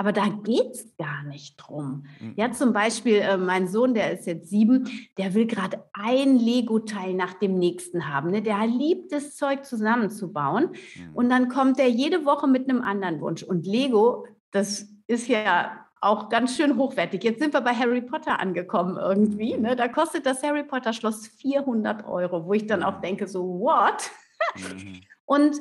[0.00, 2.06] Aber da geht es gar nicht drum.
[2.20, 2.32] Mhm.
[2.36, 7.12] Ja, zum Beispiel äh, mein Sohn, der ist jetzt sieben, der will gerade ein Lego-Teil
[7.12, 8.30] nach dem nächsten haben.
[8.30, 8.40] Ne?
[8.40, 10.70] Der liebt es, Zeug zusammenzubauen.
[10.70, 11.14] Mhm.
[11.14, 13.42] Und dann kommt er jede Woche mit einem anderen Wunsch.
[13.42, 17.22] Und Lego, das ist ja auch ganz schön hochwertig.
[17.22, 19.54] Jetzt sind wir bei Harry Potter angekommen irgendwie.
[19.58, 19.76] Ne?
[19.76, 23.02] Da kostet das Harry Potter Schloss 400 Euro, wo ich dann auch mhm.
[23.02, 24.10] denke, so, what?
[24.56, 25.02] Mhm.
[25.26, 25.60] und,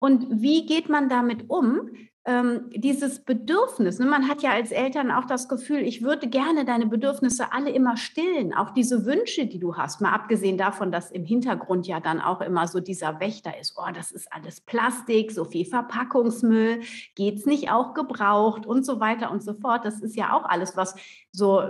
[0.00, 1.88] und wie geht man damit um?
[2.30, 4.06] Ähm, dieses Bedürfnis, ne?
[4.06, 7.96] man hat ja als Eltern auch das Gefühl, ich würde gerne deine Bedürfnisse alle immer
[7.96, 12.20] stillen, auch diese Wünsche, die du hast, mal abgesehen davon, dass im Hintergrund ja dann
[12.20, 16.82] auch immer so dieser Wächter ist, oh, das ist alles Plastik, so viel Verpackungsmüll,
[17.16, 19.84] geht es nicht auch gebraucht und so weiter und so fort.
[19.84, 20.94] Das ist ja auch alles, was
[21.32, 21.62] so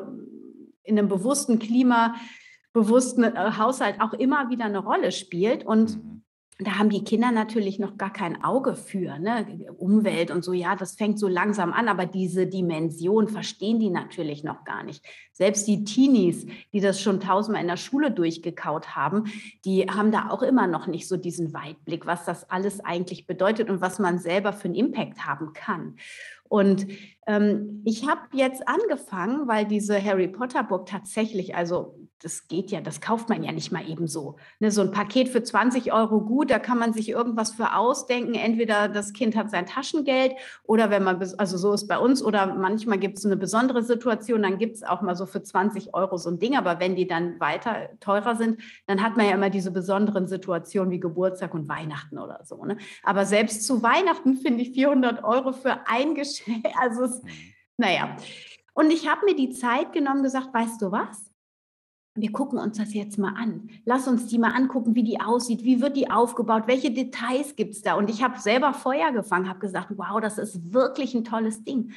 [0.83, 2.17] in einem bewussten Klima,
[2.75, 6.21] bewussten äh, Haushalt auch immer wieder eine Rolle spielt und mhm
[6.63, 9.47] da haben die Kinder natürlich noch gar kein Auge für, ne?
[9.79, 14.45] Umwelt und so, ja, das fängt so langsam an, aber diese Dimension verstehen die natürlich
[14.45, 15.05] noch gar nicht.
[15.33, 19.25] Selbst die Teenies, die das schon tausendmal in der Schule durchgekaut haben,
[19.65, 23.71] die haben da auch immer noch nicht so diesen Weitblick, was das alles eigentlich bedeutet
[23.71, 25.97] und was man selber für einen Impact haben kann.
[26.51, 26.89] Und
[27.29, 32.81] ähm, ich habe jetzt angefangen, weil diese Harry Potter Book tatsächlich, also das geht ja,
[32.81, 34.37] das kauft man ja nicht mal eben so.
[34.59, 38.35] Ne, so ein Paket für 20 Euro gut, da kann man sich irgendwas für ausdenken.
[38.35, 42.55] Entweder das Kind hat sein Taschengeld oder wenn man, also so ist bei uns, oder
[42.55, 46.19] manchmal gibt es eine besondere Situation, dann gibt es auch mal so für 20 Euro
[46.19, 46.57] so ein Ding.
[46.57, 50.91] Aber wenn die dann weiter teurer sind, dann hat man ja immer diese besonderen Situationen
[50.91, 52.65] wie Geburtstag und Weihnachten oder so.
[52.67, 52.77] Ne?
[53.03, 57.29] Aber selbst zu Weihnachten finde ich 400 Euro für ein Geschenk, also es, mhm.
[57.79, 58.17] naja.
[58.75, 61.30] Und ich habe mir die Zeit genommen, gesagt, weißt du was?
[62.21, 63.71] Wir gucken uns das jetzt mal an.
[63.85, 67.75] Lass uns die mal angucken, wie die aussieht, wie wird die aufgebaut, welche Details gibt
[67.75, 67.95] es da.
[67.95, 71.93] Und ich habe selber Feuer gefangen, habe gesagt, wow, das ist wirklich ein tolles Ding.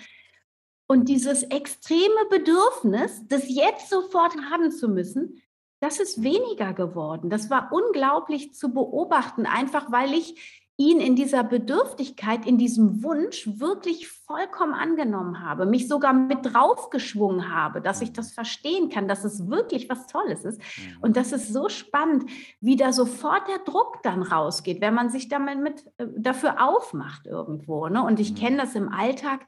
[0.88, 5.41] Und dieses extreme Bedürfnis, das jetzt sofort haben zu müssen,
[5.79, 7.29] das ist weniger geworden.
[7.29, 13.47] Das war unglaublich zu beobachten, einfach weil ich ihn in dieser Bedürftigkeit, in diesem Wunsch
[13.59, 19.23] wirklich vollkommen angenommen habe, mich sogar mit draufgeschwungen habe, dass ich das verstehen kann, dass
[19.23, 20.59] es wirklich was Tolles ist.
[20.59, 20.97] Mhm.
[21.01, 22.23] Und das ist so spannend,
[22.59, 27.27] wie da sofort der Druck dann rausgeht, wenn man sich damit mit, äh, dafür aufmacht
[27.27, 27.88] irgendwo.
[27.88, 28.03] Ne?
[28.03, 28.36] Und ich mhm.
[28.36, 29.41] kenne das im Alltag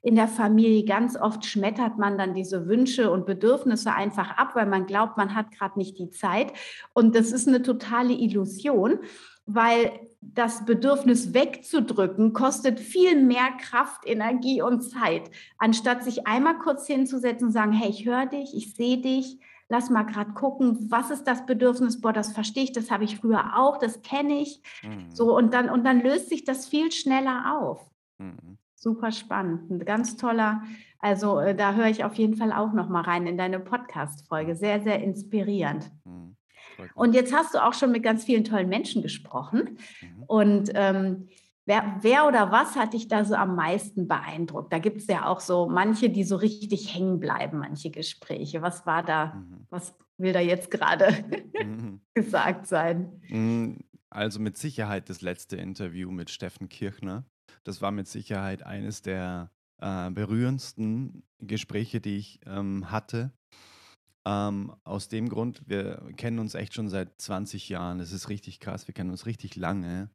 [0.00, 0.84] in der Familie.
[0.84, 5.34] Ganz oft schmettert man dann diese Wünsche und Bedürfnisse einfach ab, weil man glaubt, man
[5.34, 6.52] hat gerade nicht die Zeit.
[6.94, 9.00] Und das ist eine totale Illusion
[9.48, 16.86] weil das Bedürfnis wegzudrücken kostet viel mehr Kraft, Energie und Zeit, anstatt sich einmal kurz
[16.86, 21.10] hinzusetzen und sagen, hey, ich höre dich, ich sehe dich, lass mal gerade gucken, was
[21.10, 22.00] ist das Bedürfnis?
[22.00, 24.60] Boah, das verstehe ich, das habe ich früher auch, das kenne ich.
[24.82, 25.10] Mhm.
[25.10, 27.88] So und dann und dann löst sich das viel schneller auf.
[28.18, 28.58] Mhm.
[28.74, 30.62] Super spannend, ein ganz toller.
[31.00, 34.56] Also äh, da höre ich auf jeden Fall auch noch mal rein in deine Podcast-Folge.
[34.56, 35.90] Sehr, sehr inspirierend.
[36.04, 36.37] Mhm.
[36.94, 39.78] Und jetzt hast du auch schon mit ganz vielen tollen Menschen gesprochen.
[40.00, 40.22] Mhm.
[40.26, 41.28] Und ähm,
[41.66, 44.72] wer, wer oder was hat dich da so am meisten beeindruckt?
[44.72, 48.62] Da gibt es ja auch so manche, die so richtig hängen bleiben, manche Gespräche.
[48.62, 49.66] Was war da, mhm.
[49.70, 51.12] was will da jetzt gerade
[51.64, 52.00] mhm.
[52.14, 53.20] gesagt sein?
[53.28, 53.78] Mhm.
[54.10, 57.24] Also mit Sicherheit das letzte Interview mit Steffen Kirchner.
[57.64, 63.32] Das war mit Sicherheit eines der äh, berührendsten Gespräche, die ich ähm, hatte.
[64.28, 67.98] Ähm, aus dem Grund, wir kennen uns echt schon seit 20 Jahren.
[67.98, 68.86] Das ist richtig krass.
[68.86, 70.10] Wir kennen uns richtig lange.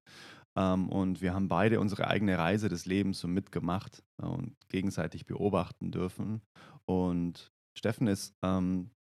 [0.55, 5.25] Ähm, und wir haben beide unsere eigene Reise des Lebens so mitgemacht äh, und gegenseitig
[5.25, 6.43] beobachten dürfen.
[6.85, 8.91] Und Steffen ist ähm,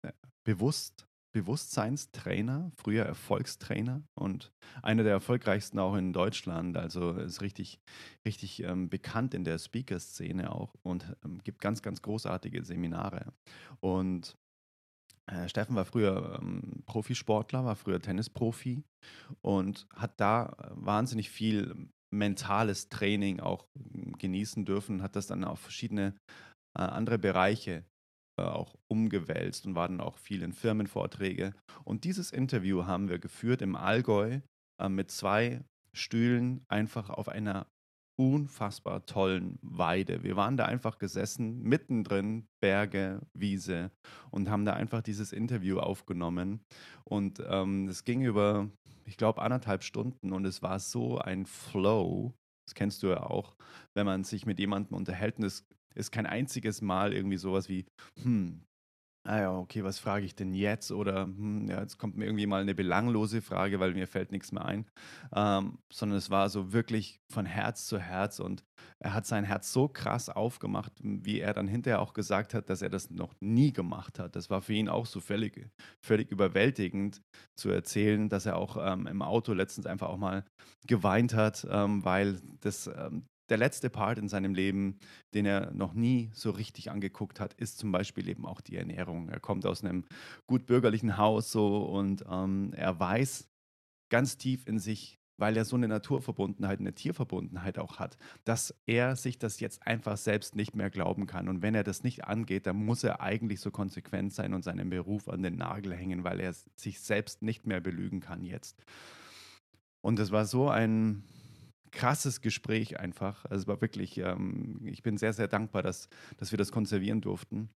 [0.44, 4.50] bewusst, Bewusstseinstrainer, früher Erfolgstrainer und
[4.82, 6.78] einer der erfolgreichsten auch in Deutschland.
[6.78, 7.80] Also ist richtig,
[8.24, 13.32] richtig ähm, bekannt in der Speaker-Szene auch und ähm, gibt ganz, ganz großartige Seminare.
[13.80, 14.38] Und
[15.30, 18.82] äh, Steffen war früher ähm, Profisportler, war früher Tennisprofi
[19.40, 25.44] und hat da äh, wahnsinnig viel mentales Training auch hm, genießen dürfen, hat das dann
[25.44, 26.14] auf verschiedene
[26.78, 27.84] äh, andere Bereiche
[28.38, 31.54] äh, auch umgewälzt und war dann auch viel in Firmenvorträge.
[31.84, 34.40] Und dieses Interview haben wir geführt im Allgäu
[34.80, 37.66] äh, mit zwei Stühlen einfach auf einer
[38.16, 40.22] unfassbar tollen Weide.
[40.22, 43.90] Wir waren da einfach gesessen, mittendrin, Berge, Wiese
[44.30, 46.60] und haben da einfach dieses Interview aufgenommen.
[47.04, 48.68] Und ähm, es ging über,
[49.06, 52.34] ich glaube, anderthalb Stunden und es war so ein Flow.
[52.66, 53.56] Das kennst du ja auch,
[53.94, 57.86] wenn man sich mit jemandem unterhält und es ist kein einziges Mal irgendwie sowas wie,
[58.22, 58.62] hm,
[59.24, 60.90] Ah ja, okay, was frage ich denn jetzt?
[60.90, 64.50] Oder hm, ja, jetzt kommt mir irgendwie mal eine belanglose Frage, weil mir fällt nichts
[64.50, 64.84] mehr ein.
[65.32, 68.64] Ähm, sondern es war so wirklich von Herz zu Herz und
[68.98, 72.82] er hat sein Herz so krass aufgemacht, wie er dann hinterher auch gesagt hat, dass
[72.82, 74.34] er das noch nie gemacht hat.
[74.34, 75.68] Das war für ihn auch so völlig,
[76.04, 77.22] völlig überwältigend
[77.54, 80.44] zu erzählen, dass er auch ähm, im Auto letztens einfach auch mal
[80.88, 84.96] geweint hat, ähm, weil das ähm, der letzte Part in seinem Leben,
[85.34, 89.28] den er noch nie so richtig angeguckt hat, ist zum Beispiel eben auch die Ernährung.
[89.28, 90.06] Er kommt aus einem
[90.46, 93.50] gut bürgerlichen Haus so und ähm, er weiß
[94.08, 99.16] ganz tief in sich, weil er so eine Naturverbundenheit, eine Tierverbundenheit auch hat, dass er
[99.16, 101.50] sich das jetzt einfach selbst nicht mehr glauben kann.
[101.50, 104.88] Und wenn er das nicht angeht, dann muss er eigentlich so konsequent sein und seinen
[104.88, 108.82] Beruf an den Nagel hängen, weil er sich selbst nicht mehr belügen kann jetzt.
[110.00, 111.24] Und es war so ein,
[111.92, 113.44] krasses Gespräch einfach.
[113.44, 117.20] Also es war wirklich, ähm, ich bin sehr, sehr dankbar, dass, dass wir das konservieren
[117.20, 117.70] durften.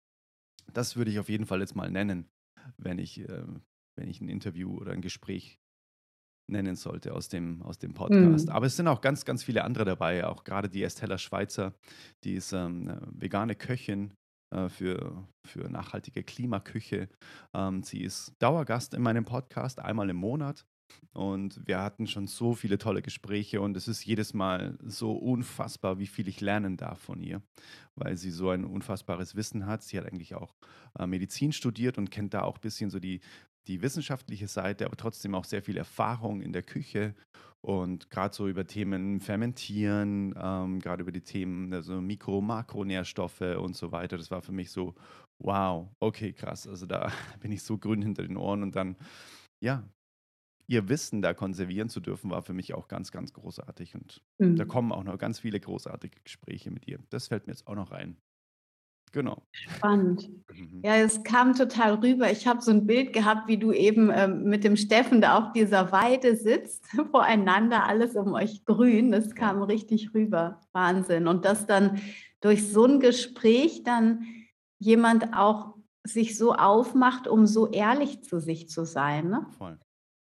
[0.72, 2.27] Das würde ich auf jeden Fall jetzt mal nennen,
[2.79, 3.44] wenn ich, äh,
[3.96, 5.59] wenn ich ein Interview oder ein Gespräch
[6.50, 8.46] nennen sollte aus dem, aus dem Podcast.
[8.46, 8.53] Mhm.
[8.53, 11.74] Aber es sind auch ganz, ganz viele andere dabei, auch gerade die Estella Schweizer,
[12.22, 14.12] die ist ähm, vegane Köchin
[14.55, 17.09] äh, für, für nachhaltige Klimaküche.
[17.55, 20.66] Ähm, sie ist Dauergast in meinem Podcast einmal im Monat
[21.13, 25.99] und wir hatten schon so viele tolle Gespräche und es ist jedes Mal so unfassbar,
[25.99, 27.41] wie viel ich lernen darf von ihr,
[27.95, 29.83] weil sie so ein unfassbares Wissen hat.
[29.83, 30.55] Sie hat eigentlich auch
[30.99, 33.21] äh, Medizin studiert und kennt da auch ein bisschen so die,
[33.67, 37.15] die wissenschaftliche Seite, aber trotzdem auch sehr viel Erfahrung in der Küche
[37.65, 43.75] und gerade so über Themen Fermentieren, ähm, gerade über die Themen also Mikro-, Makronährstoffe und
[43.75, 44.19] so weiter.
[44.19, 44.95] Das war für mich so,
[45.39, 46.69] wow, okay, krass.
[46.69, 48.97] Also da bin ich so grün hinter den Ohren und dann,
[49.61, 49.83] ja,
[50.66, 53.94] ihr Wissen da konservieren zu dürfen, war für mich auch ganz, ganz großartig.
[53.94, 54.57] Und mhm.
[54.57, 56.98] da kommen auch noch ganz viele großartige Gespräche mit ihr.
[57.11, 58.16] Das fällt mir jetzt auch noch ein.
[59.12, 59.42] Genau.
[59.53, 60.29] Spannend.
[60.53, 60.83] Mhm.
[60.85, 62.33] Ja, es kam total rüber.
[62.33, 65.53] Ich habe so ein Bild gehabt, wie du eben ähm, mit dem Steffen da auf
[65.53, 69.12] dieser Weide sitzt, voreinander, alles um euch grün.
[69.12, 70.61] Das kam richtig rüber.
[70.72, 71.29] Wahnsinn.
[71.29, 72.00] Und dass dann
[72.40, 74.24] durch so ein Gespräch dann
[74.81, 79.31] jemand auch sich so aufmacht, um so ehrlich zu sich zu sein.
[79.31, 79.46] Ne?
[79.57, 79.79] Voll.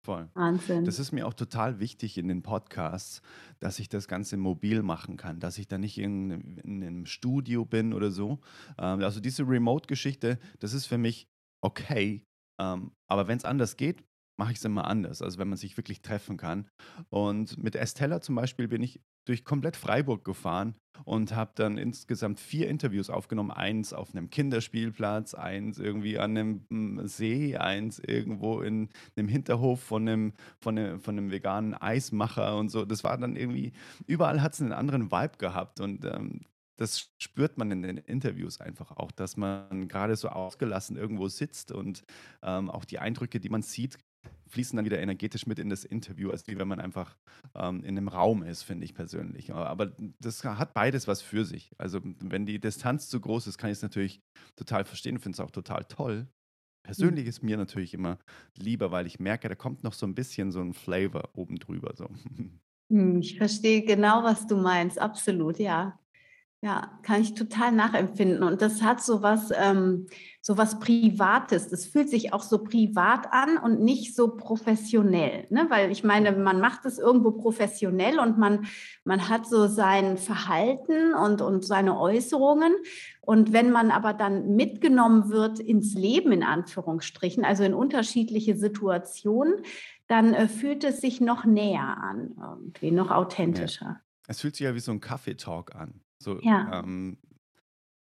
[0.06, 0.30] Voll.
[0.34, 0.86] Wahnsinn.
[0.86, 3.22] Das ist mir auch total wichtig in den Podcasts,
[3.60, 7.66] dass ich das Ganze mobil machen kann, dass ich da nicht in, in einem Studio
[7.66, 8.40] bin oder so.
[8.78, 11.28] Ähm, also diese Remote-Geschichte, das ist für mich
[11.62, 12.24] okay.
[12.60, 14.04] Ähm, aber wenn es anders geht,
[14.40, 15.22] mache ich es immer anders.
[15.22, 16.66] Also wenn man sich wirklich treffen kann.
[17.10, 22.40] Und mit Estella zum Beispiel bin ich durch komplett Freiburg gefahren und habe dann insgesamt
[22.40, 23.52] vier Interviews aufgenommen.
[23.52, 29.84] Eins auf einem Kinderspielplatz, eins irgendwie an einem mm, See, eins irgendwo in einem Hinterhof
[29.84, 32.86] von einem, von einem, von einem veganen Eismacher und so.
[32.86, 33.74] Das war dann irgendwie,
[34.08, 36.46] überall hat es einen anderen Vibe gehabt und ähm,
[36.78, 41.74] das spürt man in den Interviews einfach auch, dass man gerade so ausgelassen irgendwo sitzt
[41.74, 42.06] und
[42.42, 43.98] ähm, auch die Eindrücke, die man sieht,
[44.48, 47.18] fließen dann wieder energetisch mit in das Interview, als wie wenn man einfach
[47.56, 49.54] ähm, in einem Raum ist, finde ich persönlich.
[49.54, 51.72] Aber das hat beides was für sich.
[51.78, 54.22] Also wenn die Distanz zu groß ist, kann ich es natürlich
[54.56, 56.28] total verstehen, finde es auch total toll.
[56.84, 57.30] Persönlich mhm.
[57.30, 58.18] ist mir natürlich immer
[58.56, 61.94] lieber, weil ich merke, da kommt noch so ein bisschen so ein Flavor oben drüber.
[61.96, 62.10] So.
[62.92, 66.00] Hm, ich verstehe genau, was du meinst, absolut, ja.
[66.62, 68.44] Ja, kann ich total nachempfinden.
[68.44, 70.08] Und das hat so was, ähm,
[70.42, 71.70] so was Privates.
[71.70, 75.48] Das fühlt sich auch so privat an und nicht so professionell.
[75.52, 75.68] Ne?
[75.70, 78.68] Weil ich meine, man macht es irgendwo professionell und man,
[79.06, 82.74] man hat so sein Verhalten und, und seine Äußerungen.
[83.22, 89.54] Und wenn man aber dann mitgenommen wird ins Leben, in Anführungsstrichen, also in unterschiedliche Situationen,
[90.08, 93.86] dann äh, fühlt es sich noch näher an, irgendwie noch authentischer.
[93.86, 94.02] Ja.
[94.28, 96.02] Es fühlt sich ja wie so ein Kaffeetalk an.
[96.22, 96.80] So, Ja.
[96.80, 97.18] ähm,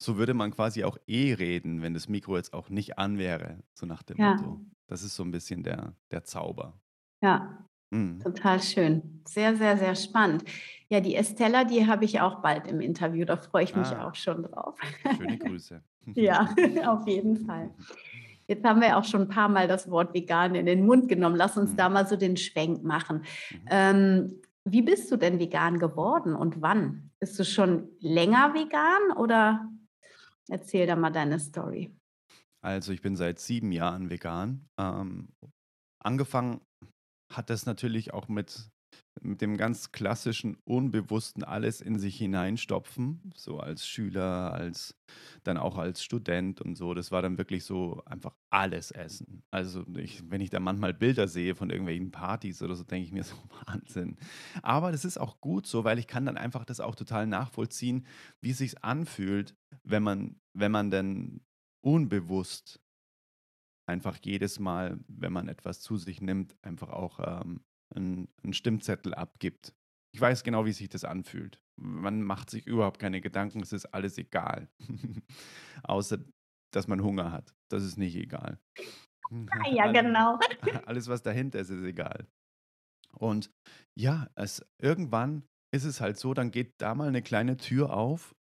[0.02, 3.62] so würde man quasi auch eh reden, wenn das Mikro jetzt auch nicht an wäre,
[3.74, 4.34] so nach dem Ja.
[4.34, 4.60] Motto.
[4.88, 6.80] Das ist so ein bisschen der, der Zauber.
[7.22, 8.20] Ja, Mhm.
[8.22, 9.22] total schön.
[9.26, 10.44] Sehr, sehr, sehr spannend.
[10.88, 13.24] Ja, die Estella, die habe ich auch bald im Interview.
[13.24, 14.78] Da freue ich mich Ah, auch schon drauf.
[15.08, 15.82] schöne Grüße.
[16.16, 16.54] Ja,
[16.88, 17.74] auf jeden Fall.
[18.48, 21.36] Jetzt haben wir auch schon ein paar Mal das Wort vegan in den Mund genommen.
[21.36, 21.94] Lass uns da Mhm.
[21.94, 23.24] mal so den Schwenk machen.
[23.50, 23.60] Mhm.
[23.70, 27.09] Ähm, wie bist du denn vegan geworden und wann?
[27.20, 29.68] Bist du schon länger vegan oder
[30.48, 31.94] erzähl da mal deine Story?
[32.62, 34.66] Also ich bin seit sieben Jahren vegan.
[34.78, 35.28] Ähm,
[36.02, 36.62] angefangen
[37.30, 38.70] hat das natürlich auch mit,
[39.22, 44.96] mit dem ganz klassischen, unbewussten alles in sich hineinstopfen, so als Schüler, als
[45.44, 46.94] dann auch als Student und so.
[46.94, 49.42] Das war dann wirklich so einfach alles essen.
[49.50, 53.12] Also ich, wenn ich da manchmal Bilder sehe von irgendwelchen Partys oder so, denke ich
[53.12, 54.16] mir so Wahnsinn.
[54.62, 58.06] Aber das ist auch gut so, weil ich kann dann einfach das auch total nachvollziehen,
[58.40, 61.40] wie es sich anfühlt, wenn man, wenn man dann
[61.82, 62.80] unbewusst
[63.90, 67.60] einfach jedes Mal, wenn man etwas zu sich nimmt, einfach auch ähm,
[67.94, 69.74] einen, einen Stimmzettel abgibt.
[70.12, 71.60] Ich weiß genau, wie sich das anfühlt.
[71.80, 74.68] Man macht sich überhaupt keine Gedanken, es ist alles egal.
[75.82, 76.18] Außer,
[76.72, 77.54] dass man Hunger hat.
[77.70, 78.58] Das ist nicht egal.
[79.50, 80.38] Ah, ja, genau.
[80.86, 82.26] Alles, was dahinter ist, ist egal.
[83.12, 83.50] Und
[83.98, 88.34] ja, es, irgendwann ist es halt so, dann geht da mal eine kleine Tür auf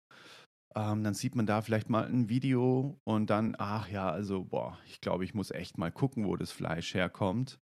[0.75, 4.77] ähm, dann sieht man da vielleicht mal ein Video und dann, ach ja, also, boah,
[4.85, 7.59] ich glaube, ich muss echt mal gucken, wo das Fleisch herkommt.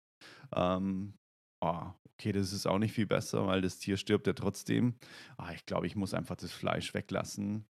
[0.54, 1.13] Ähm,
[1.62, 4.96] oh, okay, das ist auch nicht viel besser, weil das Tier stirbt ja trotzdem.
[5.38, 7.65] Ah, ich glaube, ich muss einfach das Fleisch weglassen.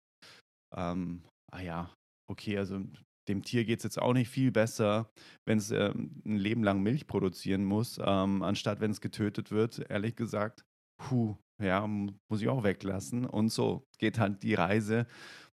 [0.75, 1.95] Ähm, ah ja,
[2.31, 2.81] okay, also
[3.29, 5.11] dem Tier geht es jetzt auch nicht viel besser,
[5.47, 9.79] wenn es ähm, ein Leben lang Milch produzieren muss, ähm, anstatt wenn es getötet wird,
[9.91, 10.65] ehrlich gesagt.
[11.01, 13.25] Puh, ja, muss ich auch weglassen.
[13.25, 15.07] Und so geht halt die Reise.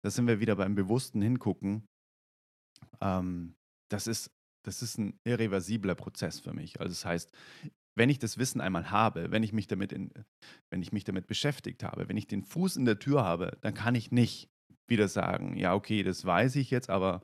[0.04, 1.86] Da sind wir wieder beim bewussten Hingucken.
[3.00, 3.54] Ähm,
[3.90, 4.30] das ist,
[4.64, 6.80] das ist ein irreversibler Prozess für mich.
[6.80, 7.32] Also das heißt,
[7.96, 10.12] wenn ich das Wissen einmal habe, wenn ich mich damit in,
[10.70, 13.74] wenn ich mich damit beschäftigt habe, wenn ich den Fuß in der Tür habe, dann
[13.74, 14.50] kann ich nicht
[14.88, 17.22] wieder sagen, ja, okay, das weiß ich jetzt, aber,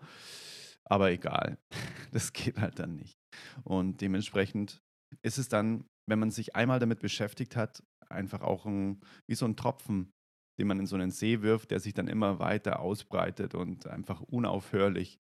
[0.85, 1.59] aber egal.
[2.13, 3.17] Das geht halt dann nicht.
[3.65, 4.83] Und dementsprechend
[5.23, 9.47] ist es dann, wenn man sich einmal damit beschäftigt hat, einfach auch ein, wie so
[9.47, 10.13] ein Tropfen,
[10.61, 14.21] den man in so einen See wirft, der sich dann immer weiter ausbreitet und einfach
[14.21, 15.21] unaufhörlich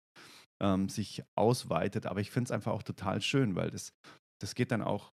[0.61, 2.07] ähm, sich ausweitet.
[2.07, 3.93] Aber ich finde es einfach auch total schön, weil das,
[4.41, 5.13] das geht dann auch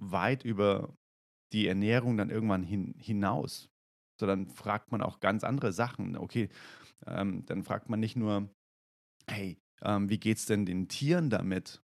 [0.00, 0.96] weit über
[1.52, 3.68] die Ernährung dann irgendwann hin, hinaus.
[4.20, 6.16] So, dann fragt man auch ganz andere Sachen.
[6.16, 6.48] Okay,
[7.06, 8.50] ähm, dann fragt man nicht nur,
[9.28, 11.82] hey, ähm, wie geht es denn den Tieren damit?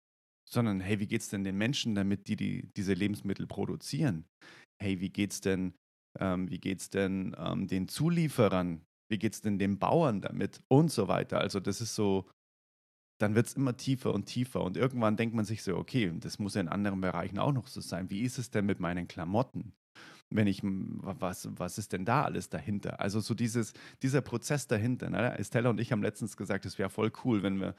[0.48, 4.26] Sondern, hey, wie geht es denn den Menschen damit, die, die diese Lebensmittel produzieren?
[4.80, 5.74] Hey, wie geht's denn,
[6.20, 8.84] ähm, wie geht's denn ähm, den Zulieferern?
[9.10, 10.62] Wie geht's denn den Bauern damit?
[10.68, 11.40] Und so weiter.
[11.40, 12.28] Also, das ist so,
[13.18, 14.62] dann wird es immer tiefer und tiefer.
[14.62, 17.66] Und irgendwann denkt man sich so, okay, das muss ja in anderen Bereichen auch noch
[17.66, 18.10] so sein.
[18.10, 19.72] Wie ist es denn mit meinen Klamotten?
[20.30, 23.00] Wenn ich, was, was ist denn da alles dahinter?
[23.00, 23.72] Also so dieses,
[24.02, 25.08] dieser Prozess dahinter.
[25.08, 25.38] Ne?
[25.38, 27.74] Estella und ich haben letztens gesagt, es wäre voll cool, wenn wir,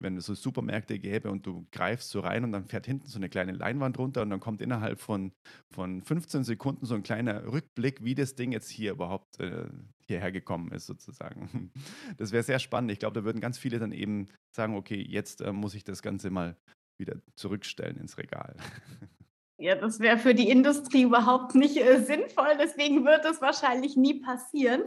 [0.00, 3.18] wenn es so Supermärkte gäbe und du greifst so rein und dann fährt hinten so
[3.18, 5.32] eine kleine Leinwand runter und dann kommt innerhalb von,
[5.70, 9.66] von 15 Sekunden so ein kleiner Rückblick, wie das Ding jetzt hier überhaupt äh,
[10.00, 11.70] hierher gekommen ist, sozusagen.
[12.18, 12.90] Das wäre sehr spannend.
[12.90, 16.02] Ich glaube, da würden ganz viele dann eben sagen, okay, jetzt äh, muss ich das
[16.02, 16.56] Ganze mal
[16.98, 18.56] wieder zurückstellen ins Regal.
[19.62, 22.58] Ja, das wäre für die Industrie überhaupt nicht äh, sinnvoll.
[22.60, 24.82] Deswegen wird es wahrscheinlich nie passieren.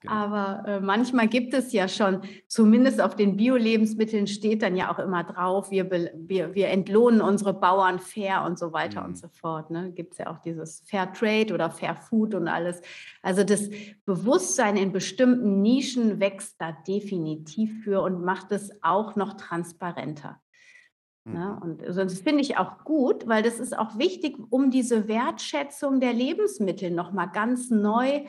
[0.00, 0.14] Genau.
[0.14, 4.98] Aber äh, manchmal gibt es ja schon, zumindest auf den Bio-Lebensmitteln steht dann ja auch
[4.98, 9.08] immer drauf, wir, wir, wir entlohnen unsere Bauern fair und so weiter mhm.
[9.08, 9.68] und so fort.
[9.70, 9.92] Ne?
[9.92, 12.80] Gibt es ja auch dieses Fair Trade oder Fair Food und alles.
[13.20, 13.68] Also das
[14.06, 20.40] Bewusstsein in bestimmten Nischen wächst da definitiv für und macht es auch noch transparenter.
[21.24, 21.58] Ne?
[21.62, 26.12] Und das finde ich auch gut, weil das ist auch wichtig, um diese Wertschätzung der
[26.12, 28.24] Lebensmittel nochmal ganz neu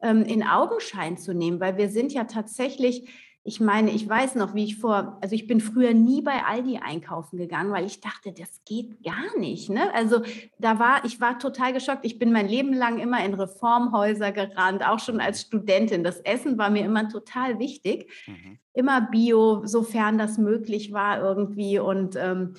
[0.00, 3.10] ähm, in Augenschein zu nehmen, weil wir sind ja tatsächlich
[3.48, 6.80] ich meine, ich weiß noch, wie ich vor, also ich bin früher nie bei Aldi
[6.84, 9.70] einkaufen gegangen, weil ich dachte, das geht gar nicht.
[9.70, 9.90] Ne?
[9.94, 10.20] Also
[10.58, 12.04] da war, ich war total geschockt.
[12.04, 16.04] Ich bin mein Leben lang immer in Reformhäuser gerannt, auch schon als Studentin.
[16.04, 18.12] Das Essen war mir immer total wichtig.
[18.26, 18.58] Mhm.
[18.74, 21.78] Immer Bio, sofern das möglich war irgendwie.
[21.78, 22.52] Und, ähm,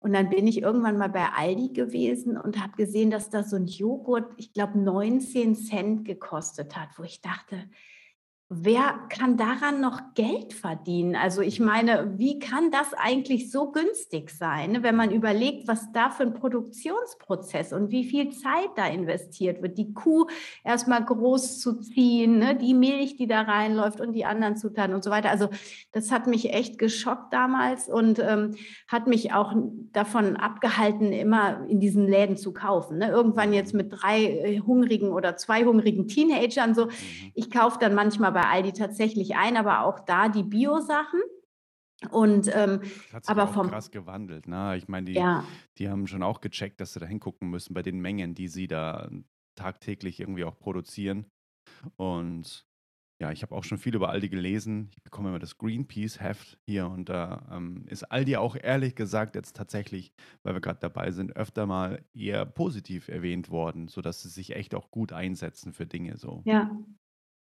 [0.00, 3.56] und dann bin ich irgendwann mal bei Aldi gewesen und habe gesehen, dass da so
[3.56, 7.56] ein Joghurt, ich glaube, 19 Cent gekostet hat, wo ich dachte,
[8.56, 11.16] Wer kann daran noch Geld verdienen?
[11.16, 15.90] Also ich meine, wie kann das eigentlich so günstig sein, ne, wenn man überlegt, was
[15.92, 20.26] da für ein Produktionsprozess und wie viel Zeit da investiert wird, die Kuh
[20.62, 25.02] erstmal groß zu ziehen, ne, die Milch, die da reinläuft und die anderen Zutaten und
[25.02, 25.30] so weiter.
[25.30, 25.48] Also
[25.90, 28.54] das hat mich echt geschockt damals und ähm,
[28.86, 29.52] hat mich auch
[29.92, 32.98] davon abgehalten, immer in diesen Läden zu kaufen.
[32.98, 33.08] Ne?
[33.08, 36.86] Irgendwann jetzt mit drei äh, hungrigen oder zwei hungrigen Teenagern so.
[36.86, 36.90] Mhm.
[37.34, 41.20] Ich kaufe dann manchmal bei Aldi tatsächlich ein, aber auch da die Bio-Sachen.
[42.10, 42.82] Und ähm,
[43.12, 44.46] hat sich aber vom, krass gewandelt.
[44.46, 44.76] Ne?
[44.76, 45.44] Ich meine, die, ja.
[45.78, 48.66] die haben schon auch gecheckt, dass sie da hingucken müssen bei den Mengen, die sie
[48.66, 49.08] da
[49.54, 51.26] tagtäglich irgendwie auch produzieren.
[51.96, 52.66] Und
[53.20, 54.88] ja, ich habe auch schon viel über Aldi gelesen.
[54.90, 59.54] Ich bekomme immer das Greenpeace-Heft hier und da ähm, ist Aldi auch ehrlich gesagt jetzt
[59.54, 64.56] tatsächlich, weil wir gerade dabei sind, öfter mal eher positiv erwähnt worden, sodass sie sich
[64.56, 66.42] echt auch gut einsetzen für Dinge so.
[66.44, 66.76] Ja,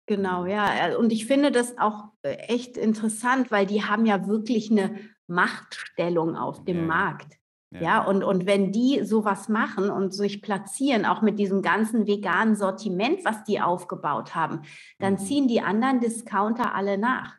[0.08, 0.88] Genau, ja.
[0.88, 4.96] Äh, und ich finde das auch äh, echt interessant, weil die haben ja wirklich eine
[5.28, 6.84] Machtstellung auf dem ja.
[6.84, 7.38] Markt.
[7.70, 7.82] Ja.
[7.82, 12.56] ja, und, und wenn die sowas machen und sich platzieren, auch mit diesem ganzen veganen
[12.56, 14.62] Sortiment, was die aufgebaut haben,
[15.00, 15.18] dann mhm.
[15.18, 17.36] ziehen die anderen Discounter alle nach.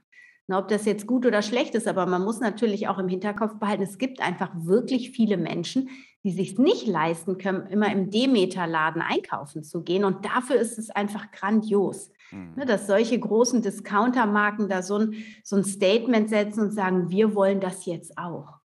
[0.46, 3.58] Na, ob das jetzt gut oder schlecht ist, aber man muss natürlich auch im Hinterkopf
[3.58, 5.88] behalten, es gibt einfach wirklich viele Menschen,
[6.24, 10.04] die sich nicht leisten können, immer im Demeter-Laden einkaufen zu gehen.
[10.04, 12.10] Und dafür ist es einfach grandios.
[12.30, 12.54] Mhm.
[12.56, 15.14] Ne, dass solche großen Discounter-Marken da so ein,
[15.44, 18.58] so ein Statement setzen und sagen, wir wollen das jetzt auch.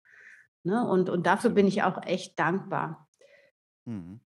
[0.62, 0.86] Ne?
[0.86, 3.08] Und, und dafür bin ich auch echt dankbar.
[3.84, 4.20] Mhm.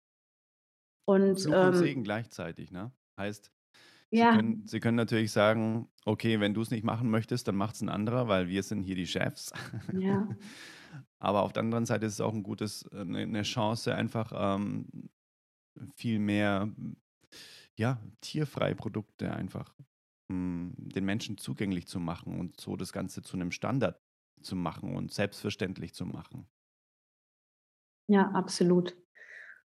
[1.04, 2.92] Und, Fluch und ähm, Segen gleichzeitig, ne?
[3.18, 3.50] Heißt,
[4.10, 4.34] Sie, ja.
[4.36, 7.80] können, Sie können natürlich sagen, okay, wenn du es nicht machen möchtest, dann macht es
[7.80, 9.52] ein anderer, weil wir sind hier die Chefs.
[9.98, 10.28] Ja.
[11.22, 15.08] Aber auf der anderen Seite ist es auch ein gutes, eine, eine Chance, einfach ähm,
[15.94, 16.68] viel mehr
[17.76, 19.72] ja, tierfreie Produkte einfach
[20.28, 24.00] mh, hm, den Menschen zugänglich zu machen und so das Ganze zu einem Standard
[24.40, 26.48] zu machen und selbstverständlich zu machen.
[28.08, 28.96] Ja, absolut.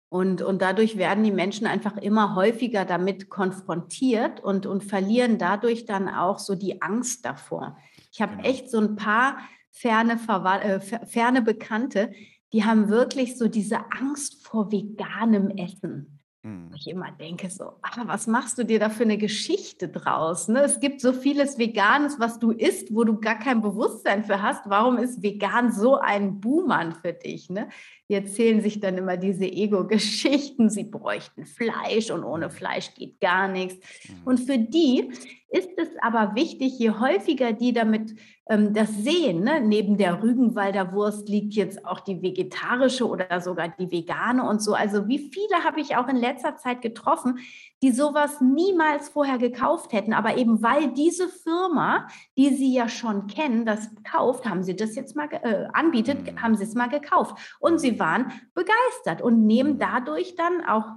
[0.09, 5.85] Und, und dadurch werden die Menschen einfach immer häufiger damit konfrontiert und, und verlieren dadurch
[5.85, 7.77] dann auch so die Angst davor.
[8.11, 8.49] Ich habe genau.
[8.49, 9.37] echt so ein paar
[9.79, 10.19] ferne,
[10.61, 12.11] äh, ferne Bekannte,
[12.53, 16.17] die haben wirklich so diese Angst vor veganem Essen.
[16.47, 16.71] Mhm.
[16.75, 20.47] Ich immer denke so, ah, was machst du dir da für eine Geschichte draus?
[20.47, 20.61] Ne?
[20.61, 24.61] Es gibt so vieles Veganes, was du isst, wo du gar kein Bewusstsein für hast.
[24.69, 27.49] Warum ist vegan so ein Buhmann für dich?
[27.49, 27.67] Ne?
[28.09, 30.69] Die erzählen sich dann immer diese Ego-Geschichten.
[30.69, 32.51] Sie bräuchten Fleisch und ohne mhm.
[32.51, 33.75] Fleisch geht gar nichts.
[34.07, 34.15] Mhm.
[34.23, 35.11] Und für die
[35.49, 38.15] ist es aber wichtig, je häufiger die damit
[38.49, 39.59] das sehen, ne?
[39.59, 44.73] neben der Rügenwalder Wurst liegt jetzt auch die vegetarische oder sogar die vegane und so.
[44.73, 47.39] Also wie viele habe ich auch in letzter Zeit getroffen,
[47.83, 53.27] die sowas niemals vorher gekauft hätten, aber eben weil diese Firma, die sie ja schon
[53.27, 56.41] kennen, das kauft, haben sie das jetzt mal äh, anbietet, mhm.
[56.41, 59.79] haben sie es mal gekauft und sie waren begeistert und nehmen mhm.
[59.79, 60.95] dadurch dann auch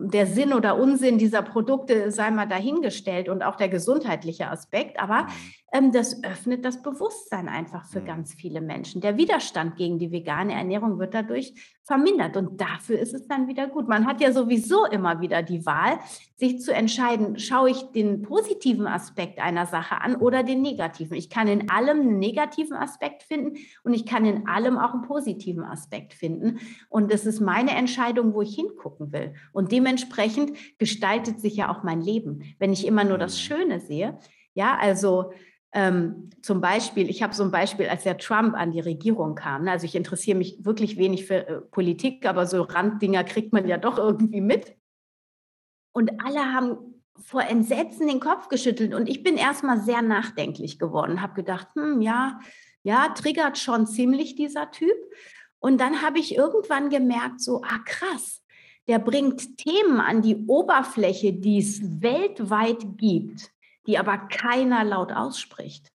[0.00, 5.00] der Sinn oder Unsinn dieser Produkte sei mal dahingestellt und auch der gesundheitliche Aspekt.
[5.00, 5.28] Aber mhm.
[5.67, 8.06] ähm, das öffnet das Bewusstsein einfach für Mhm.
[8.06, 9.00] ganz viele Menschen.
[9.00, 11.52] Der Widerstand gegen die vegane Ernährung wird dadurch
[11.82, 13.88] vermindert und dafür ist es dann wieder gut.
[13.88, 15.98] Man hat ja sowieso immer wieder die Wahl,
[16.36, 21.16] sich zu entscheiden, schaue ich den positiven Aspekt einer Sache an oder den negativen.
[21.16, 25.02] Ich kann in allem einen negativen Aspekt finden und ich kann in allem auch einen
[25.02, 26.58] positiven Aspekt finden.
[26.88, 29.34] Und es ist meine Entscheidung, wo ich hingucken will.
[29.52, 32.54] Und dementsprechend gestaltet sich ja auch mein Leben.
[32.58, 33.38] Wenn ich immer nur das Mhm.
[33.40, 34.18] Schöne sehe,
[34.54, 35.32] ja, also
[35.72, 39.64] ähm, zum Beispiel, ich habe so ein Beispiel, als der Trump an die Regierung kam.
[39.64, 39.72] Ne?
[39.72, 43.76] Also ich interessiere mich wirklich wenig für äh, Politik, aber so Randdinger kriegt man ja
[43.76, 44.76] doch irgendwie mit.
[45.92, 46.78] Und alle haben
[47.20, 48.94] vor Entsetzen den Kopf geschüttelt.
[48.94, 52.40] Und ich bin erstmal sehr nachdenklich geworden, habe gedacht, hm, ja,
[52.82, 54.96] ja, triggert schon ziemlich dieser Typ.
[55.58, 58.42] Und dann habe ich irgendwann gemerkt, so, ah krass,
[58.86, 63.50] der bringt Themen an die Oberfläche, die es weltweit gibt,
[63.88, 65.88] die aber keiner laut ausspricht.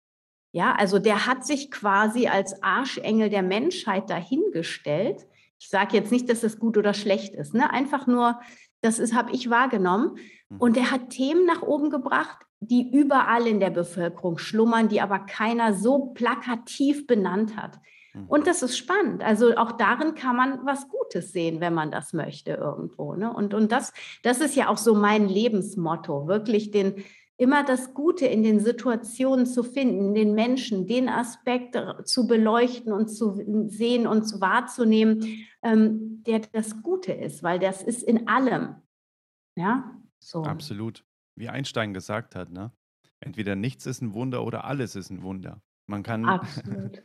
[0.53, 5.27] Ja, also der hat sich quasi als Arschengel der Menschheit dahingestellt.
[5.59, 7.71] Ich sage jetzt nicht, dass das gut oder schlecht ist, ne?
[7.71, 8.41] Einfach nur,
[8.81, 10.17] das ist, habe ich wahrgenommen.
[10.49, 10.57] Mhm.
[10.59, 15.21] Und er hat Themen nach oben gebracht, die überall in der Bevölkerung schlummern, die aber
[15.21, 17.79] keiner so plakativ benannt hat.
[18.15, 18.27] Mhm.
[18.27, 19.23] Und das ist spannend.
[19.23, 23.15] Also auch darin kann man was Gutes sehen, wenn man das möchte irgendwo.
[23.15, 23.33] Ne?
[23.33, 27.05] Und, und das, das ist ja auch so mein Lebensmotto, wirklich den,
[27.41, 31.75] immer das Gute in den Situationen zu finden, in den Menschen, den Aspekt
[32.05, 37.83] zu beleuchten und zu sehen und zu wahrzunehmen, ähm, der das Gute ist, weil das
[37.83, 38.75] ist in allem.
[39.57, 40.43] Ja, so.
[40.43, 41.05] Absolut.
[41.35, 42.73] Wie Einstein gesagt hat, ne?
[43.21, 45.63] Entweder nichts ist ein Wunder oder alles ist ein Wunder.
[45.87, 47.03] Man kann, Absolut.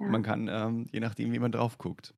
[0.00, 0.08] Ja.
[0.08, 2.14] man kann, ähm, je nachdem, wie man drauf guckt.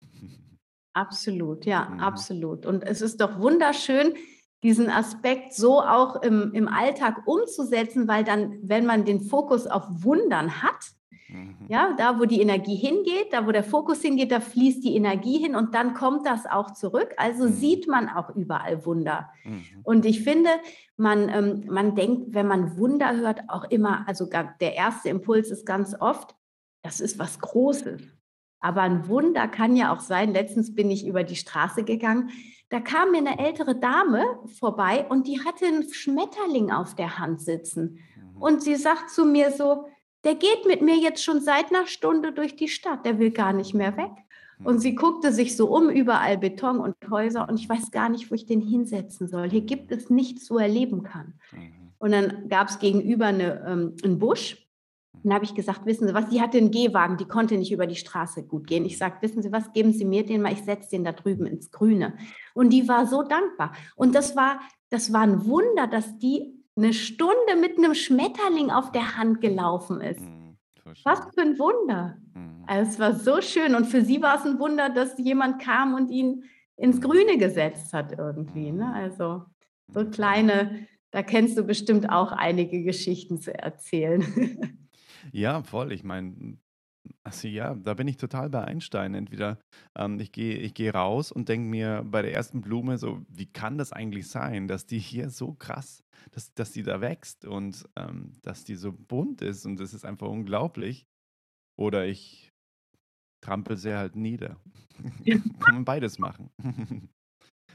[0.95, 2.01] Absolut, ja, Mhm.
[2.01, 2.67] absolut.
[2.67, 4.15] Und es ist doch wunderschön,
[4.63, 9.85] diesen Aspekt so auch im, im Alltag umzusetzen, weil dann, wenn man den Fokus auf
[9.89, 10.93] Wundern hat,
[11.31, 11.67] Mhm.
[11.69, 15.39] ja, da wo die Energie hingeht, da wo der Fokus hingeht, da fließt die Energie
[15.39, 17.15] hin und dann kommt das auch zurück.
[17.19, 17.53] Also Mhm.
[17.53, 19.29] sieht man auch überall Wunder.
[19.45, 19.63] Mhm.
[19.83, 20.49] Und ich finde,
[20.97, 25.67] man, ähm, man denkt, wenn man Wunder hört, auch immer, also der erste Impuls ist
[25.67, 26.35] ganz oft,
[26.83, 28.01] das ist was Großes.
[28.61, 30.33] Aber ein Wunder kann ja auch sein.
[30.33, 32.31] Letztens bin ich über die Straße gegangen.
[32.71, 34.25] Da kam mir eine ältere Dame
[34.59, 37.99] vorbei und die hatte einen Schmetterling auf der Hand sitzen.
[38.17, 38.43] Mhm.
[38.43, 39.87] Und sie sagt zu mir so,
[40.25, 43.53] der geht mit mir jetzt schon seit einer Stunde durch die Stadt, der will gar
[43.53, 44.11] nicht mehr weg.
[44.65, 48.31] Und sie guckte sich so um, überall Beton und Häuser und ich weiß gar nicht,
[48.31, 49.49] wo ich den hinsetzen soll.
[49.49, 51.35] Hier gibt es nichts, wo er leben kann.
[51.53, 51.93] Mhm.
[51.99, 54.68] Und dann gab es gegenüber eine, ähm, einen Busch.
[55.23, 57.87] Dann habe ich gesagt, wissen Sie was, die hatte einen Gehwagen, die konnte nicht über
[57.87, 58.85] die Straße gut gehen.
[58.85, 61.47] Ich sage, wissen Sie was, geben Sie mir den mal, ich setze den da drüben
[61.47, 62.15] ins Grüne.
[62.55, 63.73] Und die war so dankbar.
[63.97, 64.61] Und das war,
[64.91, 70.01] das war ein Wunder, dass die eine Stunde mit einem Schmetterling auf der Hand gelaufen
[70.01, 70.21] ist.
[70.21, 70.57] Mhm.
[71.05, 72.17] Was für ein Wunder.
[72.35, 72.65] Mhm.
[72.67, 73.75] Also es war so schön.
[73.75, 76.45] Und für sie war es ein Wunder, dass jemand kam und ihn
[76.77, 78.73] ins Grüne gesetzt hat irgendwie.
[78.73, 78.93] Ne?
[78.95, 79.43] Also
[79.89, 80.11] so Mhm.
[80.11, 84.23] kleine, da kennst du bestimmt auch einige Geschichten zu erzählen.
[85.33, 85.93] Ja, voll.
[85.93, 86.59] Ich meine,
[87.25, 89.15] also ja, da bin ich total bei Einstein.
[89.15, 89.59] Entweder
[89.97, 93.47] ähm, ich gehe ich gehe raus und denke mir bei der ersten Blume so, wie
[93.47, 96.03] kann das eigentlich sein, dass die hier so krass,
[96.33, 100.05] dass, dass die da wächst und ähm, dass die so bunt ist und das ist
[100.05, 101.07] einfach unglaublich.
[101.79, 102.51] Oder ich
[103.43, 104.61] trampel sie halt nieder.
[105.61, 106.51] Kann man beides machen.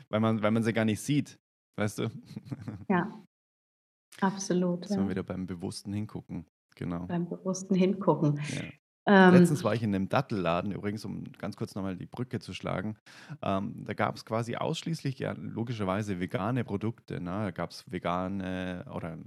[0.10, 1.40] weil, man, weil man sie gar nicht sieht,
[1.80, 2.12] weißt du?
[2.90, 3.24] ja,
[4.20, 4.84] absolut.
[4.84, 5.10] Dass wir Ja.
[5.10, 6.46] wieder beim bewussten Hingucken.
[6.76, 7.06] Genau.
[7.08, 8.40] Beim bewussten Hingucken.
[8.56, 8.64] Ja.
[9.06, 12.54] Ähm, Letztens war ich in einem Dattelladen, übrigens, um ganz kurz nochmal die Brücke zu
[12.54, 12.96] schlagen.
[13.42, 17.20] Ähm, da gab es quasi ausschließlich, ja, logischerweise vegane Produkte.
[17.20, 17.32] Ne?
[17.32, 19.18] Da gab es vegane oder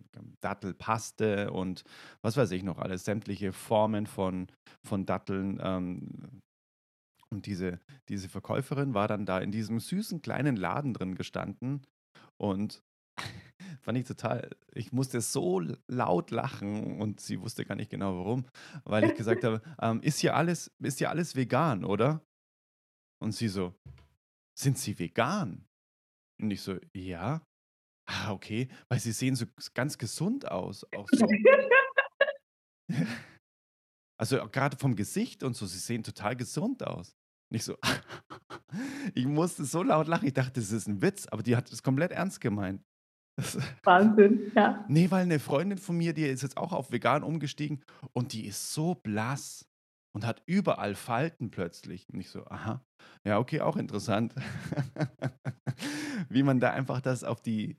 [0.40, 1.84] Dattelpaste und
[2.22, 4.46] was weiß ich noch alles, sämtliche Formen von,
[4.82, 5.60] von Datteln.
[5.62, 6.40] Ähm,
[7.30, 11.82] und diese, diese Verkäuferin war dann da in diesem süßen kleinen Laden drin gestanden
[12.38, 12.82] und
[13.86, 18.44] fand ich total, ich musste so laut lachen und sie wusste gar nicht genau warum,
[18.84, 22.20] weil ich gesagt habe, ähm, ist hier alles, ist hier alles vegan, oder?
[23.22, 23.74] Und sie so,
[24.58, 25.68] sind Sie vegan?
[26.42, 27.46] Und ich so, ja.
[28.08, 31.26] Ah, okay, weil sie sehen so ganz gesund aus, auch so.
[34.18, 37.14] Also gerade vom Gesicht und so, sie sehen total gesund aus.
[37.52, 37.76] Nicht so,
[39.14, 41.82] ich musste so laut lachen, ich dachte, das ist ein Witz, aber die hat es
[41.82, 42.82] komplett ernst gemeint.
[43.84, 44.84] Wahnsinn, ja.
[44.88, 47.82] nee, weil eine Freundin von mir, die ist jetzt auch auf vegan umgestiegen
[48.12, 49.66] und die ist so blass
[50.14, 52.08] und hat überall Falten plötzlich.
[52.12, 52.82] Und ich so, aha,
[53.24, 54.34] ja, okay, auch interessant.
[56.28, 57.78] wie man da einfach das auf die,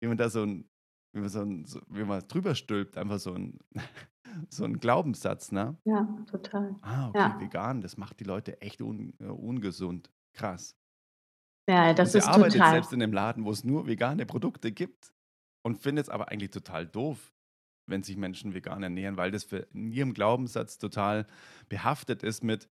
[0.00, 0.68] wie man da so ein,
[1.14, 3.58] wie man so ein, so, wie man drüber stülpt, einfach so ein,
[4.50, 5.76] so ein Glaubenssatz, ne?
[5.84, 6.76] Ja, total.
[6.82, 7.40] Ah, okay, Ja.
[7.40, 10.10] vegan, das macht die Leute echt un äh, ungesund.
[10.34, 10.76] Krass.
[11.68, 14.26] Ja, Und das sie ist arbeitet total selbst in 'nem Laden, wo es nur vegane
[14.26, 15.12] Produkte gibt
[15.64, 17.32] und findet's aber eigentlich total doof,
[17.88, 21.26] wenn sich Menschen vegan ernähren, weil das für in ihrem Glaubenssatz total
[21.68, 22.68] behaftet ist mit: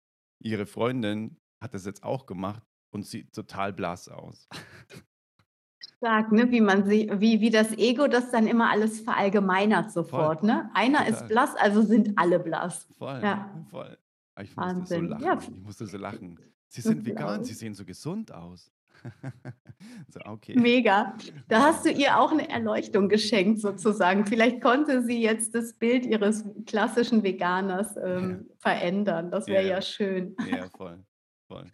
[0.43, 2.63] Ihre Freundin hat das jetzt auch gemacht
[2.93, 4.47] und sieht total blass aus.
[6.01, 10.31] stark, ne, wie man sie wie wie das Ego das dann immer alles verallgemeinert Voll,
[10.31, 10.69] sofort, ne?
[10.73, 11.27] Einer ist total.
[11.27, 12.87] blass, also sind alle blass.
[12.97, 13.97] Voll, Ja, voll.
[14.35, 15.17] Ah, ich musste so Wahnsinn.
[15.19, 15.37] Ja, lachen.
[15.37, 16.39] f Ich musste so lachen.
[16.67, 18.69] „Sie sind vegan, Sie sehen so gesund aus.“
[20.09, 20.55] So, okay.
[20.55, 21.15] Mega.
[21.47, 21.85] Da hast Ja.
[21.85, 24.25] du ihr auch 'ne Erleuchtung geschenkt sozusagen.
[24.25, 28.41] Vielleicht konnte sie jetzt das Bild ihres klassischen Veganers, Ja.
[28.43, 29.31] ähm, verändern.
[29.31, 29.81] Das Ja, wäre ja ja.
[29.81, 30.35] schön.
[30.39, 31.05] Ja, voll,
[31.47, 31.73] voll.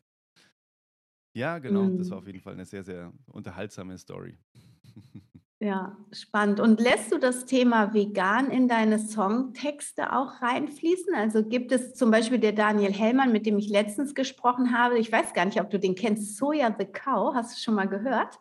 [1.36, 2.28] Ja, genau, das war auf Mhm.
[2.28, 4.38] jeden Fall 'ne sehr, sehr unterhaltsame Story.
[5.62, 6.60] Ja, spannend.
[6.60, 11.16] Und lässt du das Thema vegan in deine Songtexte auch reinfließen?
[11.16, 15.12] Also, gibt es zum Beispiel der Daniel Hellmann, mit dem ich letztens gesprochen habe, ich
[15.12, 18.39] weiß gar nicht, ob du den kennst, Soja the Cow, hast du schon mal gehört?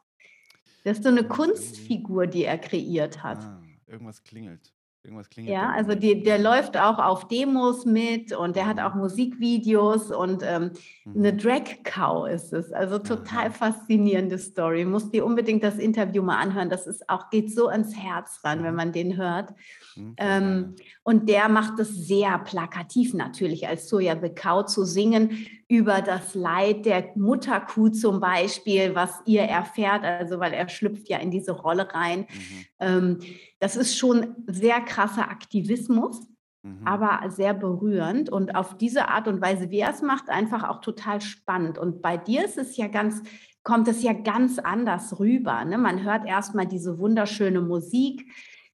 [0.84, 3.38] Das ist so 'ne Hm, irgendwie Kunstfigur, die er kreiert hat.
[3.38, 4.72] Ah, irgendwas klingelt.
[5.06, 8.94] Irgendwas klingelt Ja, also die der läuft auch auf Demos mit und der hat auch
[8.94, 8.96] Mhm.
[8.96, 10.72] Musikvideos und, ähm,
[11.14, 11.36] 'ne Mhm.
[11.36, 12.72] Drag Cow ist es.
[12.72, 14.84] Also, total faszinierende Story.
[14.84, 16.68] Musst dir unbedingt das Interview mal anhören.
[16.68, 18.76] Das ist auch geht so ans Herz ran, wenn Mhm.
[18.76, 19.54] man den hört.
[19.96, 25.46] Mhm, Ähm, und der macht es sehr plakativ natürlich, als Soja the Cow zu singen
[25.68, 31.18] über das Leid der Mutterkuh zum Beispiel, was ihr erfährt, also, weil er schlüpft ja
[31.18, 32.20] in diese Rolle rein.
[32.20, 32.64] Mhm.
[32.78, 33.18] Ähm,
[33.58, 36.28] das ist schon sehr krasser Aktivismus,
[36.66, 36.86] Mhm.
[36.86, 41.20] aber sehr berührend und auf diese Art und Weise, wie er's macht, einfach auch total
[41.20, 41.78] spannend.
[41.78, 43.22] Und bei dir ist es ja ganz
[43.62, 45.76] kommt es ja ganz anders rüber, ne?
[45.76, 48.24] Man hört erst mal diese wunderschöne Musik,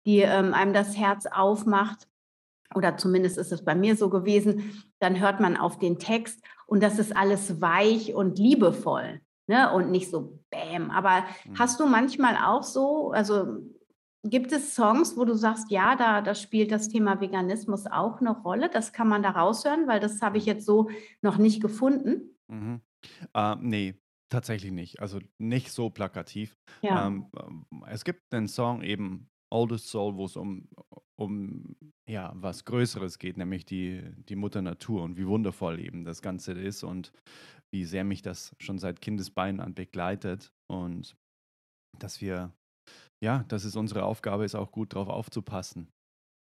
[0.05, 2.09] die, ähm, einem das Herz aufmacht,
[2.75, 4.83] oder zumindest ist es bei mir so gewesen.
[4.99, 9.91] Dann hört man auf den Text und das ist alles weich und liebevoll, ne, und
[9.91, 10.91] nicht so Bäm.
[10.91, 11.57] Aber Mhm.
[11.57, 13.57] hast du manchmal auch so also,
[14.23, 18.31] gibt es Songs, wo du sagst: „Ja, da da spielt das Thema Veganismus auch 'ne
[18.43, 20.47] Rolle?“ Das kann man da raushören, weil das habe ich Mhm.
[20.47, 20.89] jetzt so
[21.21, 22.35] noch nicht gefunden.
[22.49, 22.81] Mhm.
[23.35, 23.99] Ähm, ne,
[24.29, 24.99] tatsächlich nicht.
[25.01, 26.57] Also, nicht so plakativ.
[26.83, 27.07] Ja.
[27.07, 30.69] Ähm, ähm, es gibt 'nen Song eben, „Oldest Soul“, wo's um
[31.21, 31.75] um,
[32.09, 36.53] ja, was Größeres geht, nämlich die die Mutter Natur und wie wundervoll eben das Ganze
[36.53, 37.11] ist und
[37.73, 41.15] wie sehr mich das schon seit Kindesbeinen an begleitet und
[41.99, 42.53] dass wir
[43.23, 45.89] ja, dass es unsere Aufgabe ist, auch gut drauf aufzupassen,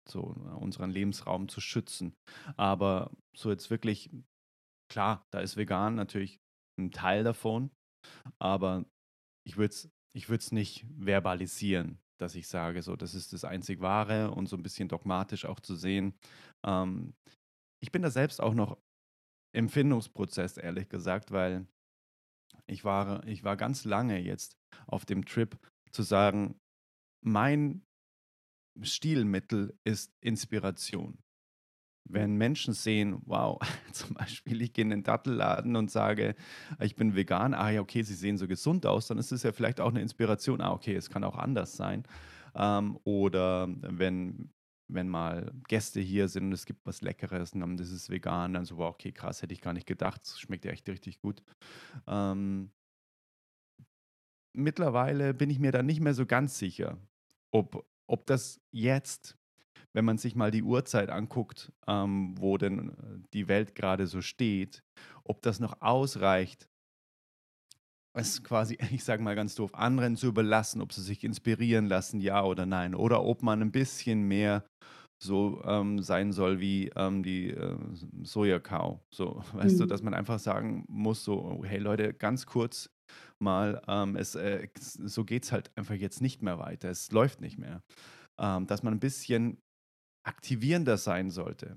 [0.09, 2.15] so unseren Lebensraum zu schützen.
[2.57, 4.11] Aber so jetzt wirklich
[4.91, 6.39] klar, da ist vegan natürlich
[6.81, 7.71] 'n Teil davon,
[8.41, 8.87] aber
[9.47, 13.45] ich würde es ich würde es nicht verbalisieren, dass ich sage, so, das ist das
[13.45, 16.15] einzig Wahre und so 'n bisschen dogmatisch auch zu sehen.
[16.67, 17.15] Ähm,
[17.83, 18.79] ich bin da selbst auch noch
[19.55, 21.67] im Findungsprozess, ehrlich gesagt, weil
[22.67, 24.57] ich war ich war ganz lange jetzt
[24.89, 25.59] auf dem Trip
[25.93, 26.57] zu sagen,
[27.25, 27.85] mein
[28.83, 31.19] Stilmittel ist Inspiration.
[32.09, 33.59] Wenn Menschen sehen, wow,
[33.93, 36.35] zum Beispiel, ich gehe in den Dattelladen und sage,
[36.81, 37.53] ich bin vegan.
[37.55, 40.01] Ah ja, okay, sie sehen so gesund aus, dann ist es ja vielleicht auch 'ne
[40.03, 40.61] Inspiration.
[40.61, 42.05] Ah, okay, es kann auch anders sein.
[42.55, 44.53] Ähm, oder wenn
[44.89, 48.55] wenn mal Gäste hier sind und es gibt was Leckeres und dann das ist vegan,
[48.55, 50.21] dann so: „Wow, okay, krass, hätte ich gar nicht gedacht.
[50.23, 51.43] Das schmeckt ja echt richtig gut.“
[52.09, 52.73] Ähm
[54.53, 56.99] mittlerweile bin ich mir da nicht mehr so ganz sicher,
[57.51, 59.37] ob ob das jetzt,
[59.97, 64.23] wenn man sich mal die Uhrzeit anguckt, ähm, wo denn, äh, die Welt grade so
[64.23, 64.83] steht,
[65.25, 66.69] ob das noch ausreicht
[68.15, 72.21] es quasi, ich sage mal ganz doof, anderen zu überlassen, ob sie sich inspirieren lassen,
[72.21, 72.95] ja oder nein.
[72.95, 74.65] Oder ob man 'n bisschen mehr
[75.23, 77.77] so, ähm, sein soll wie, ähm, die, äh,
[78.23, 79.01] Soja Cow.
[79.15, 80.05] So, weißt du, dass Mhm.
[80.05, 82.89] man einfach sagen muss so: „Hey Leute, ganz kurz
[83.41, 86.91] mal, ähm, es, äh, so geht's halt einfach jetzt nicht mehr weiter.
[86.91, 87.83] Es läuft nicht mehr.“
[88.41, 89.59] Ähm, dass man 'n bisschen
[90.27, 91.77] aktivierender sein sollte.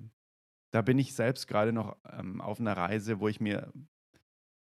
[0.74, 3.74] Da bin ich selbst grade noch, ähm, auf 'ner Reise, wo ich mir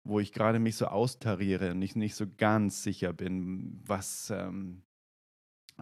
[0.05, 4.83] wo ich grade mich so austariere und ich nicht so ganz sicher bin, was, ähm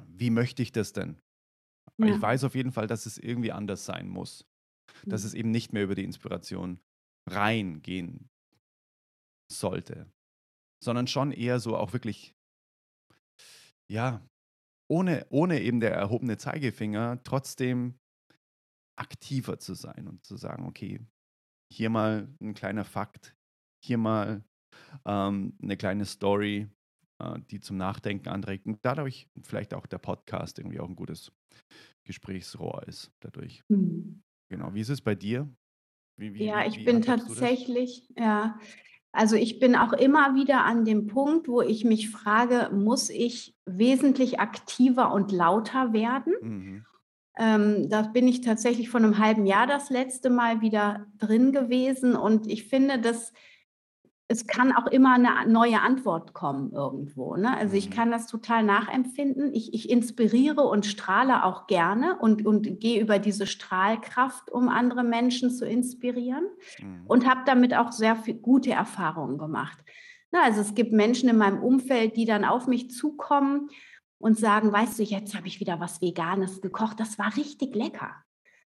[0.08, 1.20] wie möchte ich das denn?
[2.04, 2.22] Ich Ja.
[2.22, 4.48] weiß auf jeden Fall, dass es irgendwie anders sein muss.
[5.10, 5.36] Dass es Mhm.
[5.36, 6.82] eben nicht mehr über die Inspiration
[7.30, 8.30] reingehen
[9.52, 10.12] sollte,
[10.84, 12.36] sondern schon eher so auch wirklich
[13.90, 14.22] ja,
[14.92, 17.96] ohne ohne eben der erhobene Zeigefinger trotzdem
[18.98, 21.00] aktiver zu sein und zu sagen: „Okay,
[21.74, 23.36] hier mal 'n kleiner Fakt,
[23.86, 24.46] hier mal,
[25.06, 26.70] ähm, 'ne kleine Story,
[27.20, 31.34] äh, die zum Nachdenken anregt.“ Und dadurch vielleicht auch der Podcast irgendwie auch 'n gutes
[32.06, 33.64] Gesprächsrohr ist dadurch.
[33.70, 34.22] Mhm.
[34.52, 34.74] Genau.
[34.76, 35.50] Wie ist es bei dir?
[36.18, 38.60] Wie, wie, ja, ich bin tatsächlich, ja,
[39.12, 43.56] also ich bin auch immer wieder an dem Punkt, wo ich mich frage, muss ich
[43.66, 46.34] wesentlich aktiver und lauter werden?
[46.42, 46.86] Mhm.
[47.38, 52.16] Ähm, da bin ich tatsächlich vor einem halben Jahr das letzte Mal wieder drin gewesen
[52.16, 53.32] und ich finde, dass
[54.32, 57.36] es kann auch immer eine neue Antwort kommen irgendwo.
[57.36, 57.56] Ne?
[57.56, 57.94] Also ich mhm.
[57.94, 59.54] kann das total nachempfinden.
[59.54, 65.04] Ich, ich inspiriere und strahle auch gerne und, und gehe über diese Strahlkraft, um andere
[65.04, 66.46] Menschen zu inspirieren
[66.80, 67.04] mhm.
[67.08, 69.78] und habe damit auch sehr viel gute Erfahrungen gemacht.
[70.32, 73.68] Na, also es gibt Menschen in meinem Umfeld, die dann auf mich zukommen
[74.18, 78.16] und sagen, weißt du, jetzt habe ich wieder was Veganes gekocht, das war richtig lecker.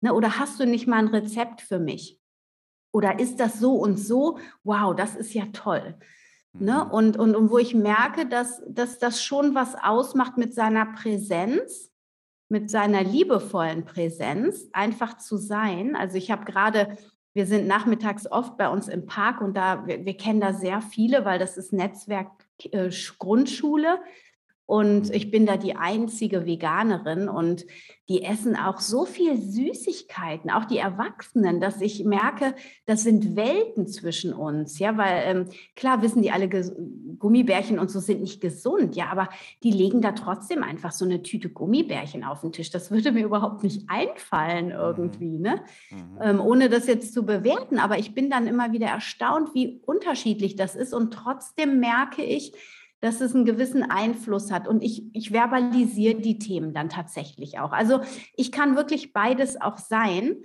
[0.01, 0.15] Ne?
[0.15, 2.18] Oder hast du nicht mal ein Rezept für mich?
[2.99, 4.41] Oder ist das so und so?
[4.65, 5.95] Wow, das ist ja toll.
[6.53, 6.85] Ne?
[6.85, 6.91] Mhm.
[6.91, 11.93] Und, und, und wo ich merke, dass, dass das schon was ausmacht mit seiner Präsenz,
[12.49, 15.95] mit seiner liebevollen Präsenz, einfach zu sein.
[15.95, 16.99] Also ich habe gerade,
[17.35, 20.81] wir sind nachmittags oft bei uns im Park und da, wir, wir kennen da sehr
[20.81, 22.33] viele, weil das ist Netzwerk
[22.65, 22.91] äh,
[23.21, 24.01] Grundschule.
[24.69, 25.15] Und mhm.
[25.15, 27.65] ich bin da die einzige Veganerin und
[28.11, 32.55] die essen auch so viel Süßigkeiten, auch die Erwachsenen, dass ich merke,
[32.85, 34.79] das sind Welten zwischen uns.
[34.79, 36.51] Ja, weil ähm, klar wissen die alle,
[37.19, 38.95] Gummibärchen und so sind nicht gesund.
[38.95, 39.31] Ja, aber
[39.63, 42.71] die legen da trotzdem einfach so eine Tüte Gummibärchen auf den Tisch.
[42.71, 44.73] Das würde mir überhaupt nicht einfallen mhm.
[44.73, 45.63] irgendwie, ne?
[45.91, 46.19] Mhm.
[46.21, 47.79] Ähm, ohne das jetzt zu bewerten.
[47.79, 50.93] Aber ich bin dann immer wieder erstaunt, wie unterschiedlich das ist.
[50.93, 52.53] Und trotzdem merke ich,
[53.01, 54.67] dass es einen gewissen Einfluss hat.
[54.67, 57.73] Und ich, ich verbalisiere die Themen dann tatsächlich auch.
[57.73, 58.01] Also
[58.35, 60.37] ich kann wirklich beides auch sein.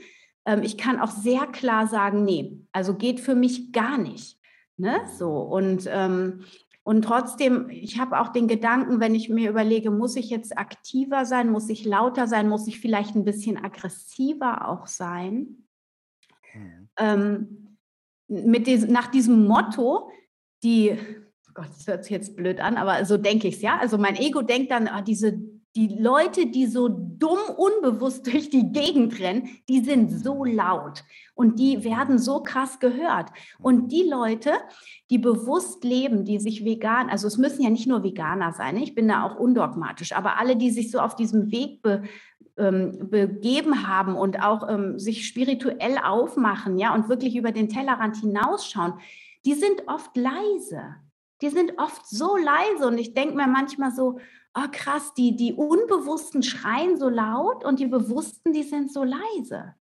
[0.45, 4.37] Ähm, ich kann auch sehr klar sagen, nee, also geht für mich gar nicht.
[4.77, 4.99] Ne?
[5.17, 6.43] So und ähm,
[6.85, 11.25] und trotzdem, ich habe auch den Gedanken, wenn ich mir überlege, muss ich jetzt aktiver
[11.25, 15.65] sein, muss ich lauter sein, muss ich vielleicht ein bisschen aggressiver auch sein.
[16.53, 16.89] Mhm.
[16.97, 17.77] Ähm,
[18.27, 20.11] mit diesem, nach diesem Motto,
[20.61, 20.97] die
[21.53, 23.77] Gott, das hört sich jetzt blöd an, aber so denke ich es, ja.
[23.79, 25.39] Also mein Ego denkt dann, ah, diese,
[25.75, 31.03] die Leute, die so dumm unbewusst durch die Gegend rennen, die sind so laut
[31.35, 33.29] und die werden so krass gehört.
[33.59, 34.51] Und die Leute,
[35.09, 38.95] die bewusst leben, die sich vegan, also es müssen ja nicht nur Veganer sein, ich
[38.95, 42.03] bin da auch undogmatisch, aber alle, die sich so auf diesem Weg be,
[42.57, 48.17] ähm, begeben haben und auch ähm, sich spirituell aufmachen, ja, und wirklich über den Tellerrand
[48.17, 48.93] hinausschauen,
[49.45, 50.95] die sind oft leise
[51.43, 54.17] die sind oft so leise und ich denke mir manchmal so,
[54.55, 59.75] oh krass, die, die Unbewussten schreien so laut und die Bewussten, die sind so leise.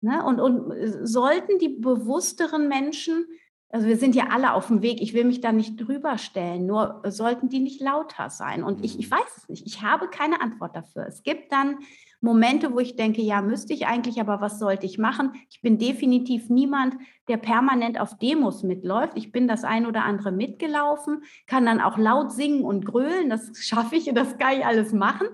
[0.00, 0.24] Ne?
[0.24, 3.26] Und, und äh, sollten die bewussteren Menschen,
[3.68, 6.66] also wir sind ja alle auf dem Weg, ich will mich da nicht drüber stellen,
[6.66, 8.62] nur sollten die nicht lauter sein.
[8.62, 9.14] Und ich, ich mhm.
[9.14, 11.06] weiß es nicht, ich habe keine Antwort dafür.
[11.08, 11.78] Es gibt dann
[12.22, 15.32] Momente, wo ich denke, ja, müsste ich eigentlich, aber was sollte ich machen?
[15.50, 16.94] Ich bin definitiv niemand,
[17.28, 19.14] der permanent auf Demos mitläuft.
[19.16, 23.28] Ich bin das ein oder andere mitgelaufen, kann dann auch laut singen und grölen.
[23.28, 25.26] Das schaffe ich, das kann ich alles machen.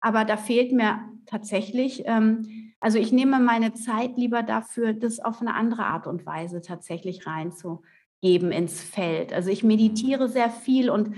[0.00, 5.40] Aber da fehlt mir tatsächlich, ähm, also ich nehme meine Zeit lieber dafür, das auf
[5.40, 9.32] eine andere Art und Weise tatsächlich reinzugeben ins Feld.
[9.32, 11.14] Also ich meditiere sehr viel und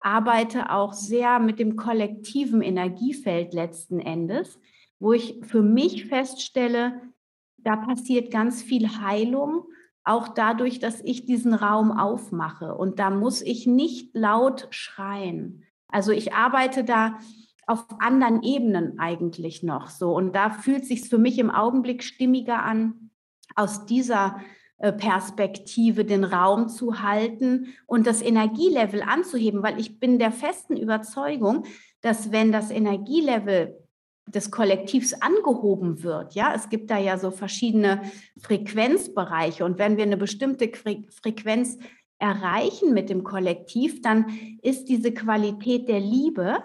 [0.00, 4.58] arbeite auch sehr mit dem kollektiven Energiefeld letzten Endes,
[4.98, 7.00] wo ich für mich feststelle,
[7.58, 9.64] da passiert ganz viel Heilung,
[10.04, 12.76] auch dadurch, dass ich diesen Raum aufmache.
[12.76, 15.64] Und da muss ich nicht laut schreien.
[15.88, 17.18] Also ich arbeite da
[17.66, 20.14] auf anderen Ebenen eigentlich noch so.
[20.14, 23.10] Und da fühlt sich für mich im Augenblick stimmiger an,
[23.56, 24.40] aus dieser
[24.78, 31.64] Perspektive den Raum zu halten und das Energielevel anzuheben, weil ich bin der festen Überzeugung,
[32.02, 33.78] dass wenn das Energielevel
[34.26, 38.02] des Kollektivs angehoben wird, ja, es gibt da ja so verschiedene
[38.38, 41.78] Frequenzbereiche und wenn wir eine bestimmte Frequenz
[42.18, 44.26] erreichen mit dem Kollektiv, dann
[44.62, 46.58] ist diese Qualität der Liebe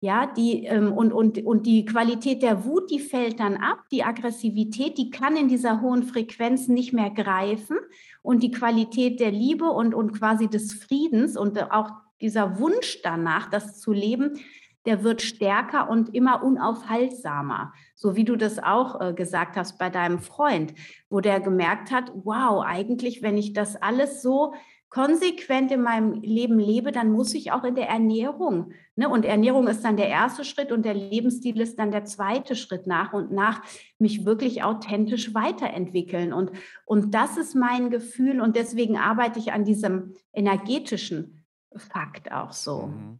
[0.00, 3.80] ja, die, ähm, und, und, und die Qualität der Wut, die fällt dann ab.
[3.90, 7.78] Die Aggressivität, die kann in dieser hohen Frequenz nicht mehr greifen.
[8.22, 11.90] Und die Qualität der Liebe und, und quasi des Friedens und auch
[12.20, 14.38] dieser Wunsch danach, das zu leben,
[14.86, 17.72] der wird stärker und immer unaufhaltsamer.
[17.94, 20.74] So wie du das auch äh, gesagt hast bei deinem Freund,
[21.10, 24.54] wo der gemerkt hat, wow, eigentlich, wenn ich das alles so
[24.90, 28.72] konsequent in meinem Leben lebe, dann muss ich auch in der Ernährung.
[28.96, 29.08] Ne?
[29.08, 32.86] Und Ernährung ist dann der erste Schritt und der Lebensstil ist dann der zweite Schritt
[32.86, 33.62] nach und nach
[33.98, 36.32] mich wirklich authentisch weiterentwickeln.
[36.32, 36.52] Und,
[36.86, 41.44] und das ist mein Gefühl und deswegen arbeite ich an diesem energetischen
[41.76, 42.86] Fakt auch so.
[42.86, 43.18] Mhm.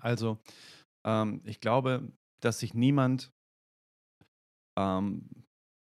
[0.00, 0.38] Also,
[1.04, 3.32] ähm, ich glaube, dass sich niemand
[4.76, 5.28] ähm,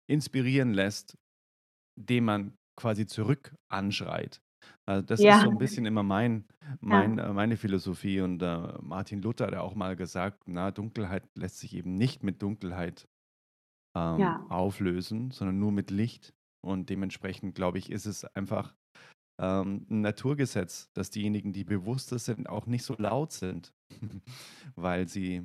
[0.07, 1.17] inspirieren lässt,
[1.95, 4.41] dem man quasi zurück anschreit.
[4.85, 6.45] Also das ist so ein bisschen immer mein,
[6.79, 8.21] mein, äh, meine Philosophie.
[8.21, 12.23] Und äh, Martin Luther hat ja auch mal gesagt, na, Dunkelheit lässt sich eben nicht
[12.23, 13.07] mit Dunkelheit
[13.95, 14.45] ähm, ja.
[14.49, 16.33] auflösen, sondern nur mit Licht.
[16.63, 18.75] Und dementsprechend, glaube ich, ist es einfach
[19.39, 23.73] ähm, ein Naturgesetz, dass diejenigen, die bewusster sind, auch nicht so laut sind,
[24.75, 25.43] weil sie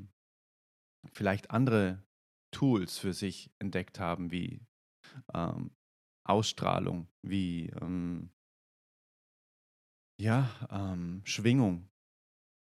[1.13, 2.03] vielleicht andere
[2.53, 4.61] Tools für sich entdeckt haben, wie
[5.35, 5.71] ähm,
[6.29, 8.31] Ausstrahlung, wie ähm,
[10.19, 11.89] ja, ähm, Schwingung,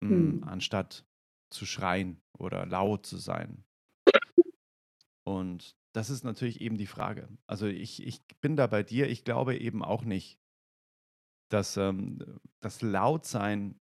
[0.02, 0.44] hm, mhm.
[0.44, 1.06] anstatt
[1.50, 3.64] zu schreien oder laut zu sein.
[5.26, 7.28] Und das ist natürlich eben die Frage.
[7.46, 9.08] Also ich, ich bin da bei dir.
[9.08, 10.38] Ich glaube eben auch nicht,
[11.50, 13.80] dass ähm, das Lautsein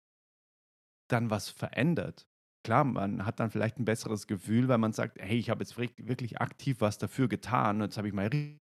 [1.09, 2.27] dann was verändert.
[2.69, 5.75] Klar, man hat dann vielleicht ein besseres Gefühl, weil man sagt, hey, ich habe jetzt
[5.75, 7.81] wirklich aktiv was dafür getan.
[7.81, 8.27] Jetzt habe ich mal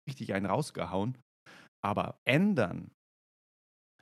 [0.08, 1.18] richtig einen rausgehauen.
[1.84, 2.92] Aber ändern,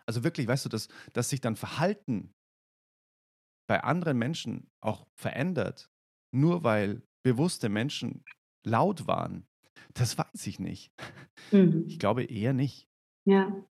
[0.06, 2.32] also wirklich, weißt du, dass, dass sich dann Verhalten
[3.68, 5.90] bei anderen Menschen auch verändert,
[6.32, 8.22] nur weil bewusste Menschen
[8.64, 9.48] laut waren,
[9.94, 10.92] das weiß ich nicht.
[11.50, 11.86] Mhm.
[11.88, 12.86] Ich glaube eher nicht.
[13.26, 13.64] Ja,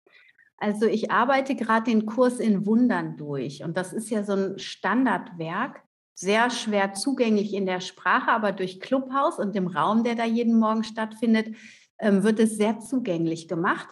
[0.58, 4.58] also ich arbeite gerade den Kurs in Wundern durch und das ist ja so ein
[4.58, 5.86] Standardwerk,
[6.16, 10.58] sehr schwer zugänglich in der Sprache, aber durch Clubhouse und dem Raum, der da jeden
[10.58, 11.56] Morgen stattfindet,
[12.00, 13.88] ähm, wird es sehr zugänglich gemacht.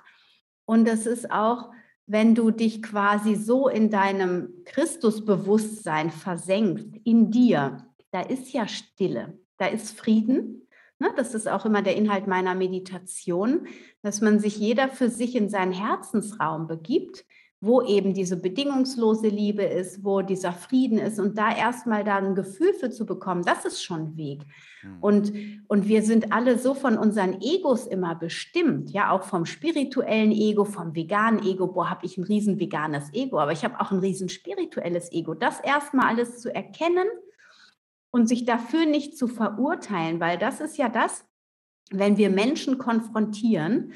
[0.66, 1.72] Und das ist auch,
[2.06, 9.38] wenn du dich quasi so in deinem Christusbewusstsein versenkst, in dir, da ist ja Stille,
[9.58, 10.64] da ist Frieden,
[11.04, 13.68] Ne, das ist auch immer der Inhalt meiner Meditation,
[14.04, 17.26] dass man sich jeder für sich in seinen Herzensraum begibt,
[17.66, 22.36] wo eben diese bedingungslose Liebe ist, wo dieser Frieden ist und da erstmal da ein
[22.36, 24.42] Gefühl für zu bekommen, das ist schon Weg.
[24.82, 24.98] Mhm.
[25.00, 25.34] Und,
[25.68, 30.66] und wir sind alle so von unseren Egos immer bestimmt, ja, auch vom spirituellen Ego,
[30.66, 31.68] vom veganen Ego.
[31.68, 35.34] Boah, habe ich ein riesen veganes Ego, aber ich habe auch ein riesen spirituelles Ego.
[35.34, 37.08] Das erstmal alles zu erkennen
[38.12, 41.26] und sich dafür nicht zu verurteilen, weil das ist ja das,
[41.92, 43.94] wenn wir Menschen konfrontieren,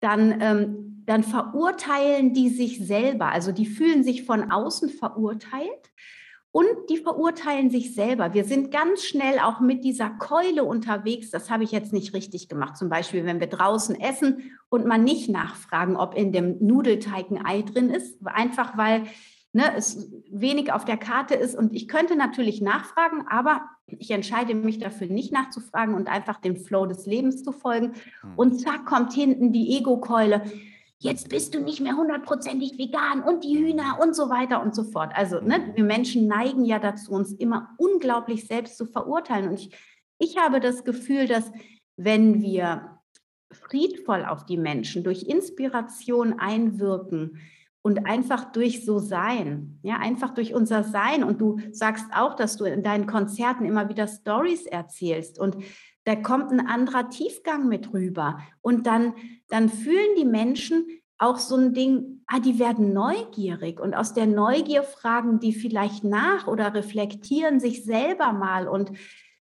[0.00, 3.32] dann, ähm, dann verurteilen die sich selber.
[3.32, 5.90] Also die fühlen sich von außen verurteilt
[6.52, 8.34] und die verurteilen sich selber.
[8.34, 11.30] Wir sind ganz schnell auch mit dieser Keule unterwegs.
[11.30, 12.76] Das habe ich jetzt nicht richtig gemacht.
[12.76, 17.44] Zum Beispiel, wenn wir draußen essen und man nicht nachfragen, ob in dem Nudelteig ein
[17.44, 19.04] Ei drin ist, einfach weil
[19.52, 21.54] ne, es wenig auf der Karte ist.
[21.56, 26.56] Und ich könnte natürlich nachfragen, aber ich entscheide mich dafür, nicht nachzufragen und einfach dem
[26.56, 27.94] Flow des Lebens zu folgen.
[28.22, 28.32] Hm.
[28.36, 30.42] Und zack, kommt hinten die Ego-Keule.
[31.02, 34.84] Jetzt bist du nicht mehr hundertprozentig vegan und die Hühner und so weiter und so
[34.84, 35.12] fort.
[35.14, 35.76] Also, ne, hm.
[35.76, 39.48] wir Menschen neigen ja dazu, uns immer unglaublich selbst zu verurteilen.
[39.48, 39.70] Und ich,
[40.18, 41.50] ich habe das Gefühl, dass
[41.96, 42.98] wenn wir
[43.50, 47.40] friedvoll auf die Menschen durch Inspiration einwirken,
[47.82, 51.24] und einfach durch so sein, ja, einfach durch unser Sein.
[51.24, 55.56] Und du sagst auch, dass du in deinen Konzerten immer wieder Stories erzählst und
[56.04, 58.38] da kommt ein anderer Tiefgang mit rüber.
[58.62, 59.14] Und dann,
[59.48, 60.86] dann fühlen die Menschen
[61.18, 66.02] auch so ein Ding, ah, die werden neugierig und aus der Neugier fragen die vielleicht
[66.02, 68.92] nach oder reflektieren sich selber mal und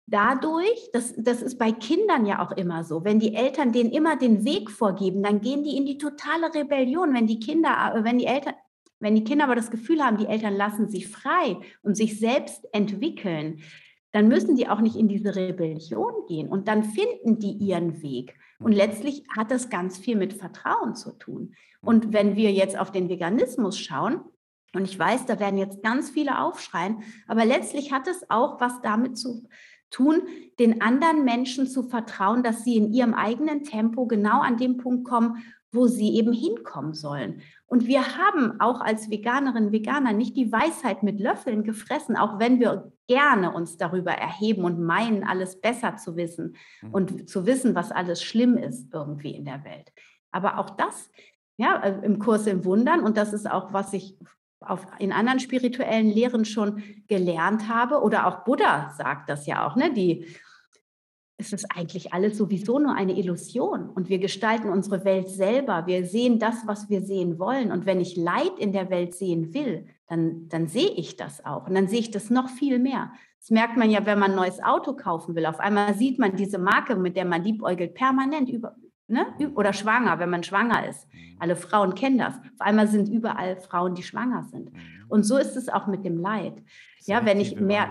[0.06, 4.16] dadurch, das, das ist bei Kindern ja auch immer so, wenn die Eltern denen immer
[4.16, 7.14] den Weg vorgeben, dann gehen die in die totale Rebellion.
[7.14, 8.54] Wenn die Kinder, äh, wenn die Eltern,
[9.00, 12.66] wenn die Kinder aber das Gefühl haben, die Eltern lassen sich frei und sich selbst
[12.72, 13.60] entwickeln,
[14.12, 18.34] dann müssen die auch nicht in diese Rebellion gehen und dann finden die ihren Weg.
[18.60, 18.76] Und mhm.
[18.76, 21.54] letztlich hat das ganz viel mit Vertrauen zu tun.
[21.80, 24.20] Und wenn wir jetzt auf den Veganismus schauen,
[24.72, 28.80] und ich weiß, da werden jetzt ganz viele aufschreien, aber letztlich hat es auch was
[28.82, 29.48] damit zu tun,
[29.90, 30.22] tun,
[30.58, 35.06] den anderen Menschen zu vertrauen, dass sie in ihrem eigenen Tempo genau an dem Punkt
[35.06, 35.42] kommen,
[35.74, 37.42] wo sie eben hinkommen sollen.
[37.66, 42.60] Und wir haben auch als Veganerinnen, Veganer nicht die Weisheit mit Löffeln gefressen, auch wenn
[42.60, 46.90] wir gerne uns darüber erheben und meinen, alles besser zu wissen mhm.
[46.92, 49.92] und zu wissen, was alles schlimm ist irgendwie in der Welt.
[50.30, 51.10] Aber auch das,
[51.56, 54.16] ja, äh, im Kurs im Wundern, und das ist auch, was ich
[54.68, 58.02] auf, in anderen spirituellen Lehren schon gelernt habe.
[58.02, 59.92] Oder auch Buddha sagt das ja auch, ne?
[59.92, 60.26] Die,
[61.36, 65.86] es ist eigentlich alles sowieso nur eine Illusion und wir gestalten unsere Welt selber.
[65.86, 67.72] Wir sehen das, was wir sehen wollen.
[67.72, 71.66] Und wenn ich Leid in der Welt sehen will, dann, dann sehe ich das auch.
[71.66, 73.12] Und dann sehe ich das noch viel mehr.
[73.40, 75.46] Das merkt man ja, wenn man ein neues Auto kaufen will.
[75.46, 78.76] Auf einmal sieht man diese Marke, mit der man liebäugelt, permanent über,
[79.06, 79.26] Ne?
[79.54, 81.06] Oder schwanger, wenn man schwanger ist.
[81.12, 81.36] Mhm.
[81.38, 82.36] Alle Frauen kennen das.
[82.36, 84.72] Auf einmal sind überall Frauen, die schwanger sind.
[84.72, 84.80] Mhm.
[85.08, 86.62] Und so ist es auch mit dem Leid.
[87.04, 87.88] Ja, wenn ich mehr,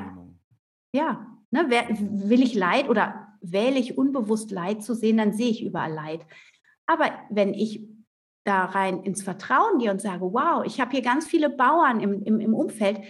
[0.92, 5.64] ja, Ne, will ich Leid oder wähle ich unbewusst Leid zu sehen, dann sehe ich
[5.64, 6.26] überall Leid.
[6.88, 7.88] Aber wenn ich
[8.44, 12.24] da rein ins Vertrauen gehe und sage, wow, ich habe hier ganz viele Bauern im,
[12.24, 13.02] im, im Umfeld,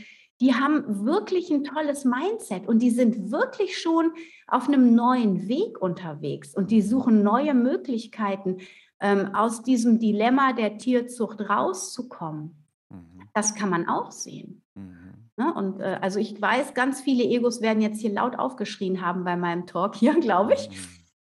[0.42, 4.12] die haben wirklich ein tolles Mindset und die sind wirklich schon
[4.48, 8.58] auf einem neuen Weg unterwegs und die suchen neue Möglichkeiten,
[9.00, 12.66] ähm, aus diesem Dilemma der Tierzucht rauszukommen.
[12.90, 13.30] Mhm.
[13.34, 14.64] Das kann man auch sehen.
[14.76, 15.30] Mhm.
[15.36, 15.54] Ne?
[15.54, 19.36] Und äh, also ich weiß, ganz viele Egos werden jetzt hier laut aufgeschrien haben bei
[19.36, 20.70] meinem Talk hier, glaube ich.
[20.70, 20.76] Mhm.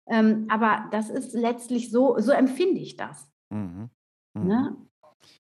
[0.10, 3.30] Ähm, aber das ist letztlich so, so empfinde ich das.
[3.50, 3.90] Mhm.
[4.34, 4.76] Ne?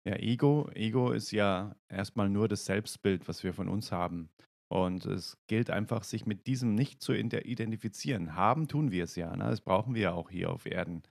[0.08, 4.30] Ja, Ego, Ego ist ja erstmal nur das Selbstbild, was wir von uns haben.
[4.72, 8.36] Und es gilt einfach, sich mit diesem nicht zu identifizieren.
[8.36, 9.36] Haben tun wir es ja.
[9.36, 9.46] Ne?
[9.46, 11.04] Das brauchen wir ja auch hier auf Erden,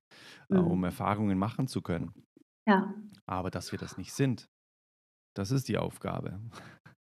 [0.49, 0.85] äh, um mhm.
[0.85, 2.13] Erfahrungen machen zu können.
[2.67, 2.95] Ja,
[3.27, 4.49] Aber dass wir das nicht sind,
[5.37, 6.41] das ist die Aufgabe.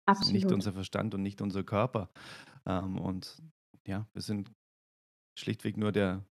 [0.31, 2.11] nicht unser Verstand und nicht unser Körper.
[2.67, 3.43] Ähm, und
[3.87, 4.53] ja, wir sind
[5.39, 6.25] schlichtweg nur der,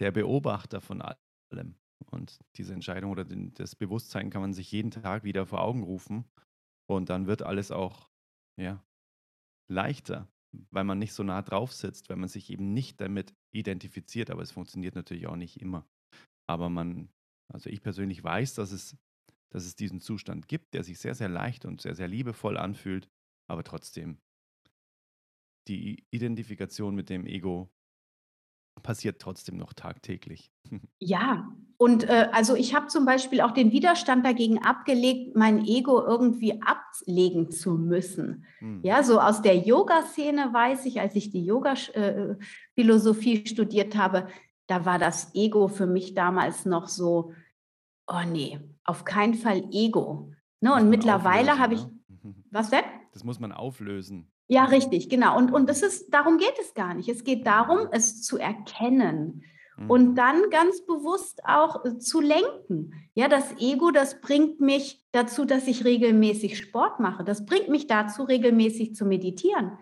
[0.00, 1.76] der Beobachter von allem.
[2.10, 6.24] Und diese Entscheidung oder das Bewusstsein kann man sich jeden Tag wieder vor Augen rufen.
[6.86, 8.10] Und dann wird alles auch
[8.58, 8.84] ja,
[9.68, 10.28] leichter,
[10.70, 14.30] weil man nicht so nah drauf sitzt, weil man sich eben nicht damit identifiziert.
[14.30, 15.86] Aber es funktioniert natürlich auch nicht immer.
[16.46, 17.08] Aber man,
[17.52, 18.96] also ich persönlich weiß, dass es,
[19.50, 23.08] dass es diesen Zustand gibt, der sich sehr, sehr leicht und sehr, sehr liebevoll anfühlt.
[23.48, 24.18] Aber trotzdem,
[25.68, 27.70] die Identifikation mit dem Ego
[28.82, 30.50] passiert trotzdem noch tagtäglich.
[30.98, 36.00] Ja, und äh, also ich habe zum Beispiel auch den Widerstand dagegen abgelegt, mein Ego
[36.00, 38.44] irgendwie ablegen zu müssen.
[38.60, 38.80] Hm.
[38.84, 44.28] Ja, so aus der Yoga-Szene weiß ich, als ich die Yoga-Philosophie studiert habe,
[44.68, 47.32] da war das Ego für mich damals noch so,
[48.06, 50.32] oh nee, auf keinen Fall Ego.
[50.60, 50.74] Ne?
[50.74, 52.34] Und mittlerweile habe ich, ne?
[52.50, 52.84] was denn?
[53.12, 54.31] Das muss man auflösen.
[54.48, 55.36] Ja, richtig, genau.
[55.36, 57.08] Und, und das ist, darum geht es gar nicht.
[57.08, 59.44] Es geht darum, es zu erkennen
[59.88, 60.14] und mhm.
[60.14, 62.92] dann ganz bewusst auch äh, zu lenken.
[63.14, 67.24] Ja, das Ego, das bringt mich dazu, dass ich regelmäßig Sport mache.
[67.24, 69.72] Das bringt mich dazu, regelmäßig zu meditieren.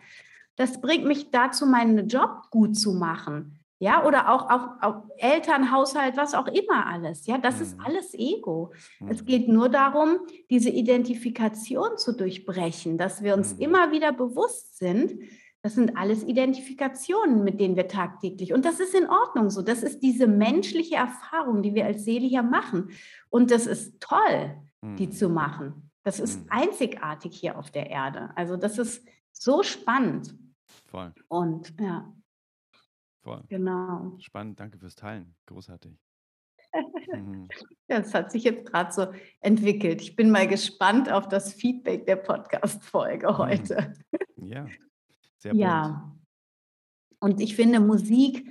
[0.57, 3.60] Das bringt mich dazu, meinen Job gut zu machen.
[3.83, 7.27] Ja, oder auch, auch, auch Eltern, Haushalt, was auch immer alles.
[7.27, 7.63] Ja, das mhm.
[7.63, 8.75] ist alles Ego.
[9.01, 9.09] Mhm.
[9.09, 10.19] Es geht nur darum,
[10.51, 13.61] diese Identifikation zu durchbrechen, dass wir uns mhm.
[13.61, 15.19] immer wieder bewusst sind,
[15.63, 18.53] das sind alles Identifikationen, mit denen wir tagtäglich.
[18.53, 19.61] Und das ist in Ordnung so.
[19.61, 22.91] Das ist diese menschliche Erfahrung, die wir als Seele hier machen.
[23.29, 25.13] Und das ist toll, die mhm.
[25.13, 25.91] zu machen.
[26.03, 26.47] Das ist mhm.
[26.51, 28.31] einzigartig hier auf der Erde.
[28.37, 30.35] Also das ist so spannend.
[30.87, 31.13] Voll.
[31.29, 32.11] Und ja.
[33.31, 33.45] Voll.
[33.49, 34.17] Genau.
[34.19, 35.35] Spannend, danke fürs Teilen.
[35.47, 35.97] Großartig.
[37.13, 37.49] Mhm.
[37.89, 39.09] Ja, es hat sich jetzt gerade so
[39.41, 40.01] entwickelt.
[40.01, 43.39] Ich bin mal gespannt auf das Feedback der Podcast-Folge mhm.
[43.39, 43.95] heute.
[44.37, 44.69] Ja,
[45.39, 45.61] sehr bunt.
[45.61, 46.17] Ja.
[47.19, 48.49] Und ich finde, Musik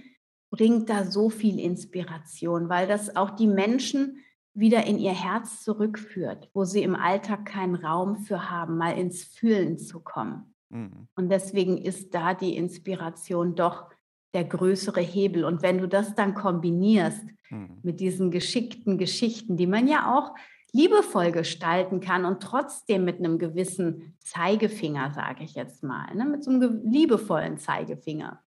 [0.52, 4.18] bringt da so viel Inspiration, weil das auch die Menschen
[4.54, 9.24] wieder in ihr Herz zurückführt, wo sie im Alltag keinen Raum für haben, mal ins
[9.24, 10.54] Fühlen zu kommen.
[10.68, 11.08] Mhm.
[11.16, 13.90] Und deswegen ist da die Inspiration doch
[14.34, 15.44] der größere Hebel.
[15.44, 17.80] Und wenn du das dann kombinierst mhm.
[17.84, 20.36] mit diesen geschickten Geschichten, die man ja auch
[20.72, 26.26] liebevoll gestalten kann und trotzdem mit einem gewissen Zeigefinger, sage ich jetzt mal, ne?
[26.26, 28.44] mit so einem liebevollen Zeigefinger.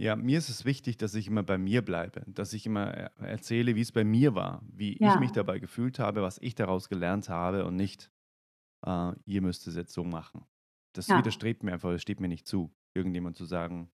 [0.00, 2.86] Ja, mir ist es wichtig, dass ich immer bei mir bleibe, dass ich immer
[3.18, 5.14] erzähle, wie es bei mir war, wie ja.
[5.14, 8.10] ich mich dabei gefühlt habe, was ich daraus gelernt habe und nicht,
[8.86, 10.44] äh, ihr müsst es jetzt so machen.
[10.92, 11.18] Das ja.
[11.18, 13.90] widerstrebt mir einfach, es steht mir nicht zu, irgendjemand zu sagen,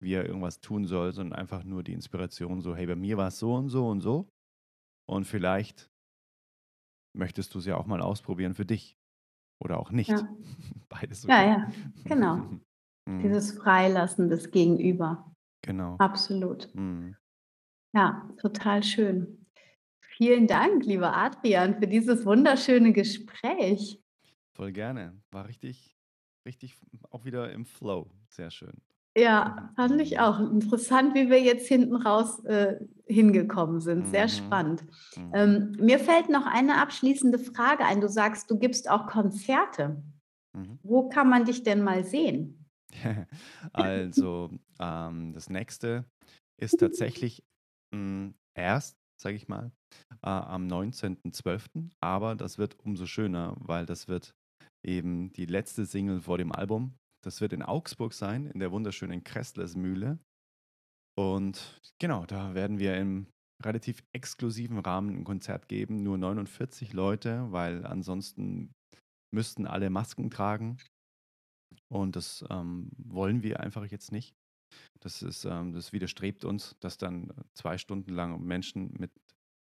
[0.00, 3.28] wie er irgendwas tun soll, sondern einfach nur die Inspiration so, hey, bei mir war
[3.28, 4.28] es so und so und so.
[5.08, 5.90] Und vielleicht
[7.14, 8.96] möchtest du es ja auch mal ausprobieren für dich.
[9.58, 10.10] Oder auch nicht.
[10.10, 10.28] Ja.
[10.88, 11.32] Beides okay.
[11.32, 11.72] Ja, ja,
[12.04, 12.36] genau.
[13.08, 13.22] mhm.
[13.22, 15.32] Dieses Freilassen des Gegenüber.
[15.62, 15.96] Genau.
[15.96, 16.72] Absolut.
[16.74, 17.16] Mhm.
[17.94, 19.46] Ja, total schön.
[20.00, 24.00] Vielen Dank, lieber Adrian, für dieses wunderschöne Gespräch.
[24.54, 25.20] Voll gerne.
[25.30, 25.96] War richtig,
[26.46, 26.78] richtig
[27.10, 28.10] auch wieder im Flow.
[28.28, 28.80] Sehr schön.
[29.16, 34.08] Ja, fand ich auch interessant, wie wir jetzt hinten raus äh, hingekommen sind.
[34.08, 34.28] Sehr mhm.
[34.28, 34.84] spannend.
[35.16, 35.32] Mhm.
[35.32, 38.02] Ähm, mir fällt noch eine abschließende Frage ein.
[38.02, 40.02] Du sagst, du gibst auch Konzerte.
[40.54, 40.78] Mhm.
[40.82, 42.66] Wo kann man dich denn mal sehen?
[43.72, 46.04] also, ähm, das nächste
[46.60, 47.42] ist tatsächlich
[47.94, 49.72] mh, hm, erst, sage ich mal,
[50.22, 51.90] äh, am 19.12.
[52.00, 54.34] Aber das wird umso schöner, weil das wird
[54.84, 59.24] eben die letzte Single vor dem Album das wird in Augsburg sein, in der wunderschönen
[59.24, 60.20] Kresslersmühle.
[61.18, 63.26] Und genau, da werden wir im
[63.64, 66.04] relativ exklusiven Rahmen ein Konzert geben.
[66.04, 68.72] Nur 49 Leute, weil ansonsten
[69.34, 70.78] müssten alle Masken tragen.
[71.88, 74.36] Und das ähm, wollen wir einfach jetzt nicht.
[75.00, 79.10] Das, ist, ähm, das widerstrebt uns, dass dann zwei Stunden lang Menschen mit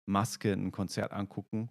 [0.08, 1.68] Maske ein Konzert angucken.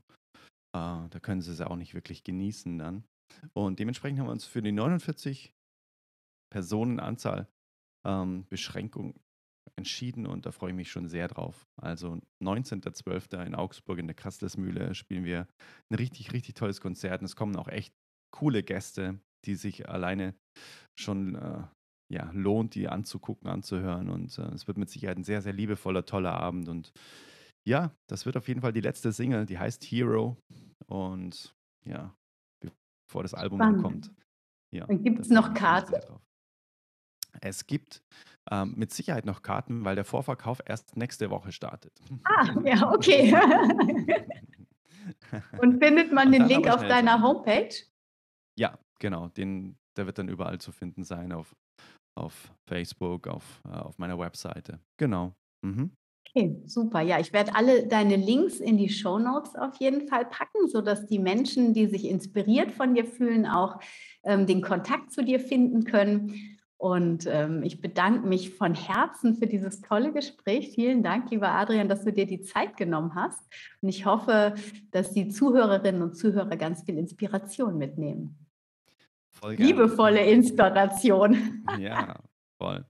[0.75, 3.05] Äh, da können sie es auch nicht wirklich genießen dann.
[3.53, 5.53] Und dementsprechend haben wir uns für die 49
[6.49, 7.47] Personenanzahl
[8.05, 9.19] ähm, Beschränkung
[9.75, 11.67] entschieden und da freue ich mich schon sehr drauf.
[11.81, 13.45] Also 19.12.
[13.45, 15.47] in Augsburg in der Kastlesmühle spielen wir
[15.89, 17.93] ein richtig, richtig tolles Konzert und es kommen auch echt
[18.31, 20.35] coole Gäste, die sich alleine
[20.99, 21.63] schon äh,
[22.11, 26.05] ja, lohnt, die anzugucken, anzuhören und äh, es wird mit Sicherheit ein sehr, sehr liebevoller,
[26.05, 26.91] toller Abend und
[27.67, 30.37] ja, das wird auf jeden Fall die letzte Single, die heißt Hero
[30.87, 32.15] und ja,
[32.59, 33.81] bevor das Album Spannend.
[33.81, 34.11] kommt.
[34.71, 35.95] Ja, Gibt es noch Karten?
[37.41, 38.01] Es gibt
[38.51, 41.93] ähm, mit Sicherheit noch Karten, weil der Vorverkauf erst nächste Woche startet.
[42.23, 43.33] Ah, ja, okay.
[45.59, 47.23] Und findet man den Link auf deiner sein.
[47.23, 47.75] Homepage?
[48.57, 49.29] Ja, genau.
[49.29, 51.55] Den, der wird dann überall zu finden sein, auf,
[52.17, 54.79] auf Facebook, auf, äh, auf meiner Webseite.
[54.97, 55.33] Genau.
[55.65, 55.91] Mhm.
[56.27, 57.01] Okay, super.
[57.01, 61.07] Ja, ich werde alle deine Links in die Show Notes auf jeden Fall packen, sodass
[61.07, 63.79] die Menschen, die sich inspiriert von dir fühlen, auch
[64.23, 66.58] ähm, den Kontakt zu dir finden können.
[66.81, 70.69] Und ähm, ich bedanke mich von Herzen für dieses tolle Gespräch.
[70.69, 73.41] Vielen Dank, lieber Adrian, dass du dir die Zeit genommen hast.
[73.81, 74.55] Und ich hoffe,
[74.91, 78.47] dass die Zuhörerinnen und Zuhörer ganz viel Inspiration mitnehmen.
[79.35, 81.65] Voll Liebevolle Inspiration.
[81.79, 82.15] Ja,
[82.61, 82.85] voll.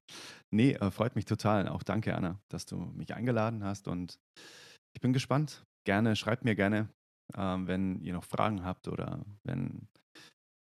[0.51, 1.67] Nee, äh, freut mich total.
[1.67, 3.87] Auch danke, Anna, dass du mich eingeladen hast.
[3.87, 4.19] Und
[4.95, 5.65] ich bin gespannt.
[5.85, 6.89] Gerne, schreibt mir gerne,
[7.33, 9.87] äh, wenn ihr noch Fragen habt oder wenn,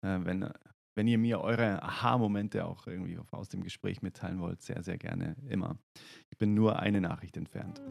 [0.03, 0.51] äh, wenn
[0.95, 5.35] wenn ihr mir eure Aha-Momente auch irgendwie aus dem Gespräch mitteilen wollt, sehr, sehr gerne
[5.47, 5.77] immer.
[6.29, 7.81] Ich bin nur eine Nachricht entfernt.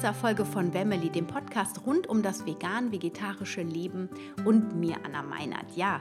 [0.00, 4.08] Dieser Folge von Wemmeli, dem Podcast rund um das vegan-vegetarische Leben
[4.46, 5.76] und mir, Anna Meinert.
[5.76, 6.00] Ja,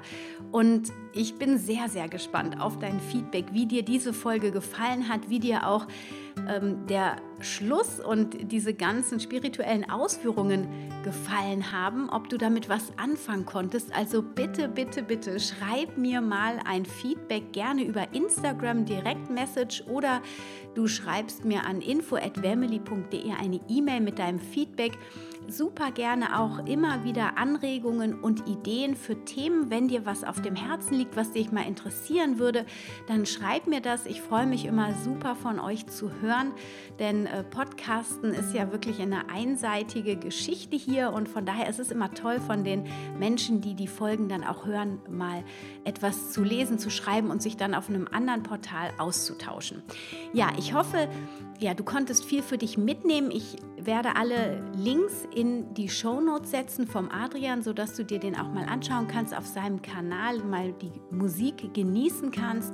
[0.53, 5.29] und ich bin sehr, sehr gespannt auf dein Feedback, wie dir diese Folge gefallen hat,
[5.29, 5.85] wie dir auch
[6.47, 10.67] ähm, der Schluss und diese ganzen spirituellen Ausführungen
[11.03, 13.95] gefallen haben, ob du damit was anfangen konntest.
[13.95, 20.21] Also bitte, bitte, bitte schreib mir mal ein Feedback gerne über Instagram Direktmessage oder
[20.75, 24.97] du schreibst mir an info@vermily.de eine E-Mail mit deinem Feedback
[25.51, 29.69] super gerne auch immer wieder Anregungen und Ideen für Themen.
[29.69, 32.65] Wenn dir was auf dem Herzen liegt, was dich mal interessieren würde,
[33.07, 34.05] dann schreib mir das.
[34.05, 36.53] Ich freue mich immer super von euch zu hören,
[36.99, 41.91] denn äh, Podcasten ist ja wirklich eine einseitige Geschichte hier und von daher ist es
[41.91, 42.85] immer toll von den
[43.17, 45.43] Menschen, die die Folgen dann auch hören, mal
[45.83, 49.83] etwas zu lesen, zu schreiben und sich dann auf einem anderen Portal auszutauschen.
[50.33, 51.07] Ja, ich hoffe,
[51.59, 53.31] ja, du konntest viel für dich mitnehmen.
[53.31, 58.49] Ich werde alle Links in die Shownotes setzen vom Adrian, sodass du dir den auch
[58.49, 62.73] mal anschauen kannst, auf seinem Kanal mal die Musik genießen kannst.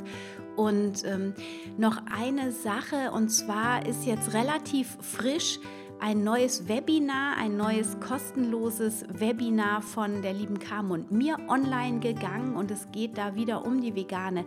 [0.56, 1.34] Und ähm,
[1.78, 5.60] noch eine Sache, und zwar ist jetzt relativ frisch
[6.00, 12.56] ein neues Webinar, ein neues kostenloses Webinar von der lieben Carmen und mir online gegangen.
[12.56, 14.46] Und es geht da wieder um die vegane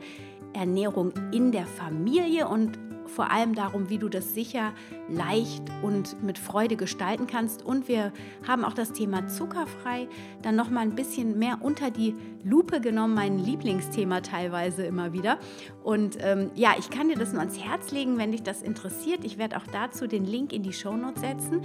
[0.53, 2.79] Ernährung in der Familie und
[3.09, 4.73] vor allem darum, wie du das sicher,
[5.09, 7.65] leicht und mit Freude gestalten kannst.
[7.65, 8.13] Und wir
[8.47, 10.09] haben auch das Thema zuckerfrei
[10.43, 15.39] dann noch mal ein bisschen mehr unter die Lupe genommen, mein Lieblingsthema teilweise immer wieder.
[15.83, 19.25] Und ähm, ja, ich kann dir das nur ans Herz legen, wenn dich das interessiert.
[19.25, 21.63] Ich werde auch dazu den Link in die Shownotes setzen.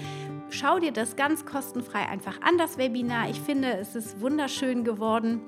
[0.49, 3.29] Schau dir das ganz kostenfrei einfach an, das Webinar.
[3.29, 5.41] Ich finde, es ist wunderschön geworden.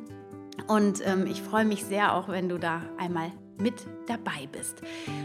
[0.67, 4.81] Und ähm, ich freue mich sehr auch, wenn du da einmal mit dabei bist.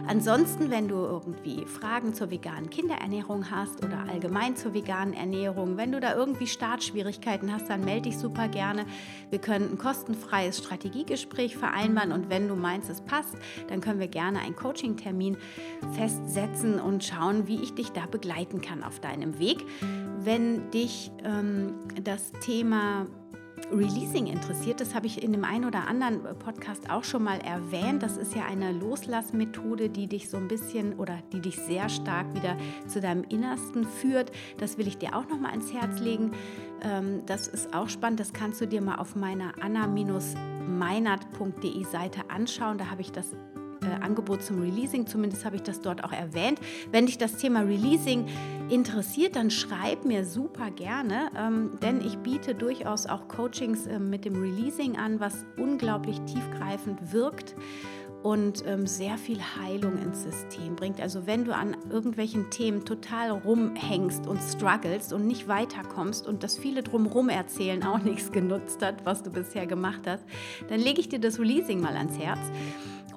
[0.07, 5.93] Ansonsten, wenn du irgendwie Fragen zur veganen Kinderernährung hast oder allgemein zur veganen Ernährung, wenn
[5.93, 8.87] du da irgendwie Startschwierigkeiten hast, dann melde dich super gerne.
[9.31, 13.37] Wir können ein kostenfreies Strategiegespräch vereinbaren und wenn du meinst, es passt,
[13.69, 15.37] dann können wir gerne einen Coaching-Termin
[15.93, 19.59] festsetzen und schauen, wie ich dich da begleiten kann auf deinem Weg.
[20.23, 23.07] Wenn dich ähm, das Thema
[23.73, 28.03] Releasing interessiert, das habe ich in dem einen oder anderen Podcast auch schon mal erwähnt.
[28.03, 32.35] Das ist ja eine Loslassmethode, die dich so ein bisschen oder die dich sehr stark
[32.35, 32.57] wieder
[32.89, 34.33] zu deinem Innersten führt.
[34.59, 36.33] Das will ich dir auch noch mal ans Herz legen.
[36.83, 38.21] Ähm, das ist auch spannend.
[38.21, 42.79] Das kannst du dir mal auf meiner anna-meinert.de Seite anschauen.
[42.79, 43.37] Da habe ich das
[43.83, 45.07] äh, Angebot zum Releasing.
[45.07, 46.61] Zumindest habe ich das dort auch erwähnt.
[46.91, 48.27] Wenn dich das Thema Releasing
[48.69, 54.25] interessiert, dann schreib mir super gerne, ähm, denn ich biete durchaus auch Coachings äh, mit
[54.25, 57.55] dem Releasing an, was unglaublich tiefgreifend wirkt
[58.23, 61.01] und ähm, sehr viel Heilung ins System bringt.
[61.01, 66.59] Also wenn du an irgendwelchen Themen total rumhängst und struggles und nicht weiterkommst und das
[66.59, 70.25] viele drumherum erzählen auch nichts genutzt hat, was du bisher gemacht hast,
[70.69, 72.41] dann lege ich dir das Releasing mal ans Herz.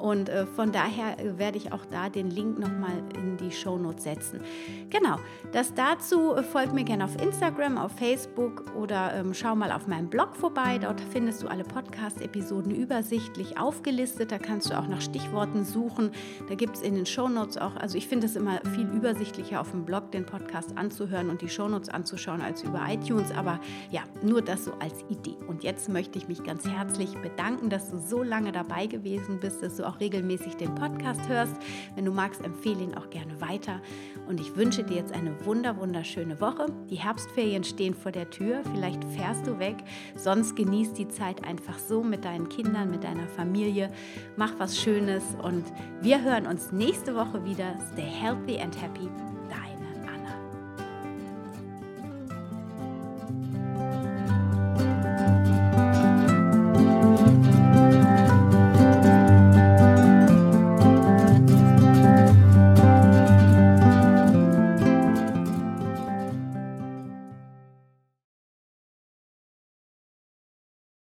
[0.03, 4.03] Und äh, von daher äh, werde ich auch da den Link nochmal in die Shownotes
[4.03, 4.41] setzen.
[4.89, 5.15] Genau,
[5.53, 9.87] das dazu äh, folgt mir gerne auf Instagram, auf Facebook oder ähm, schau mal auf
[9.87, 10.77] meinem Blog vorbei.
[10.77, 14.33] Dort findest du alle Podcast-Episoden übersichtlich aufgelistet.
[14.33, 16.11] Da kannst du auch nach Stichworten suchen.
[16.49, 19.71] Da gibt es in den Shownotes auch, also ich finde es immer viel übersichtlicher auf
[19.71, 23.31] dem Blog den Podcast anzuhören und die Shownotes anzuschauen als über iTunes.
[23.31, 25.37] Aber ja, nur das so als Idee.
[25.47, 29.63] Und jetzt möchte ich mich ganz herzlich bedanken, dass du so lange dabei gewesen bist,
[29.63, 31.55] dass du auch auch regelmäßig den Podcast hörst.
[31.95, 33.81] Wenn du magst, empfehle ihn auch gerne weiter.
[34.27, 36.67] Und ich wünsche dir jetzt eine wunder, wunderschöne Woche.
[36.89, 38.61] Die Herbstferien stehen vor der Tür.
[38.73, 39.75] Vielleicht fährst du weg.
[40.15, 43.91] Sonst genieß die Zeit einfach so mit deinen Kindern, mit deiner Familie.
[44.37, 45.65] Mach was Schönes und
[46.01, 47.75] wir hören uns nächste Woche wieder.
[47.93, 49.09] Stay healthy and happy.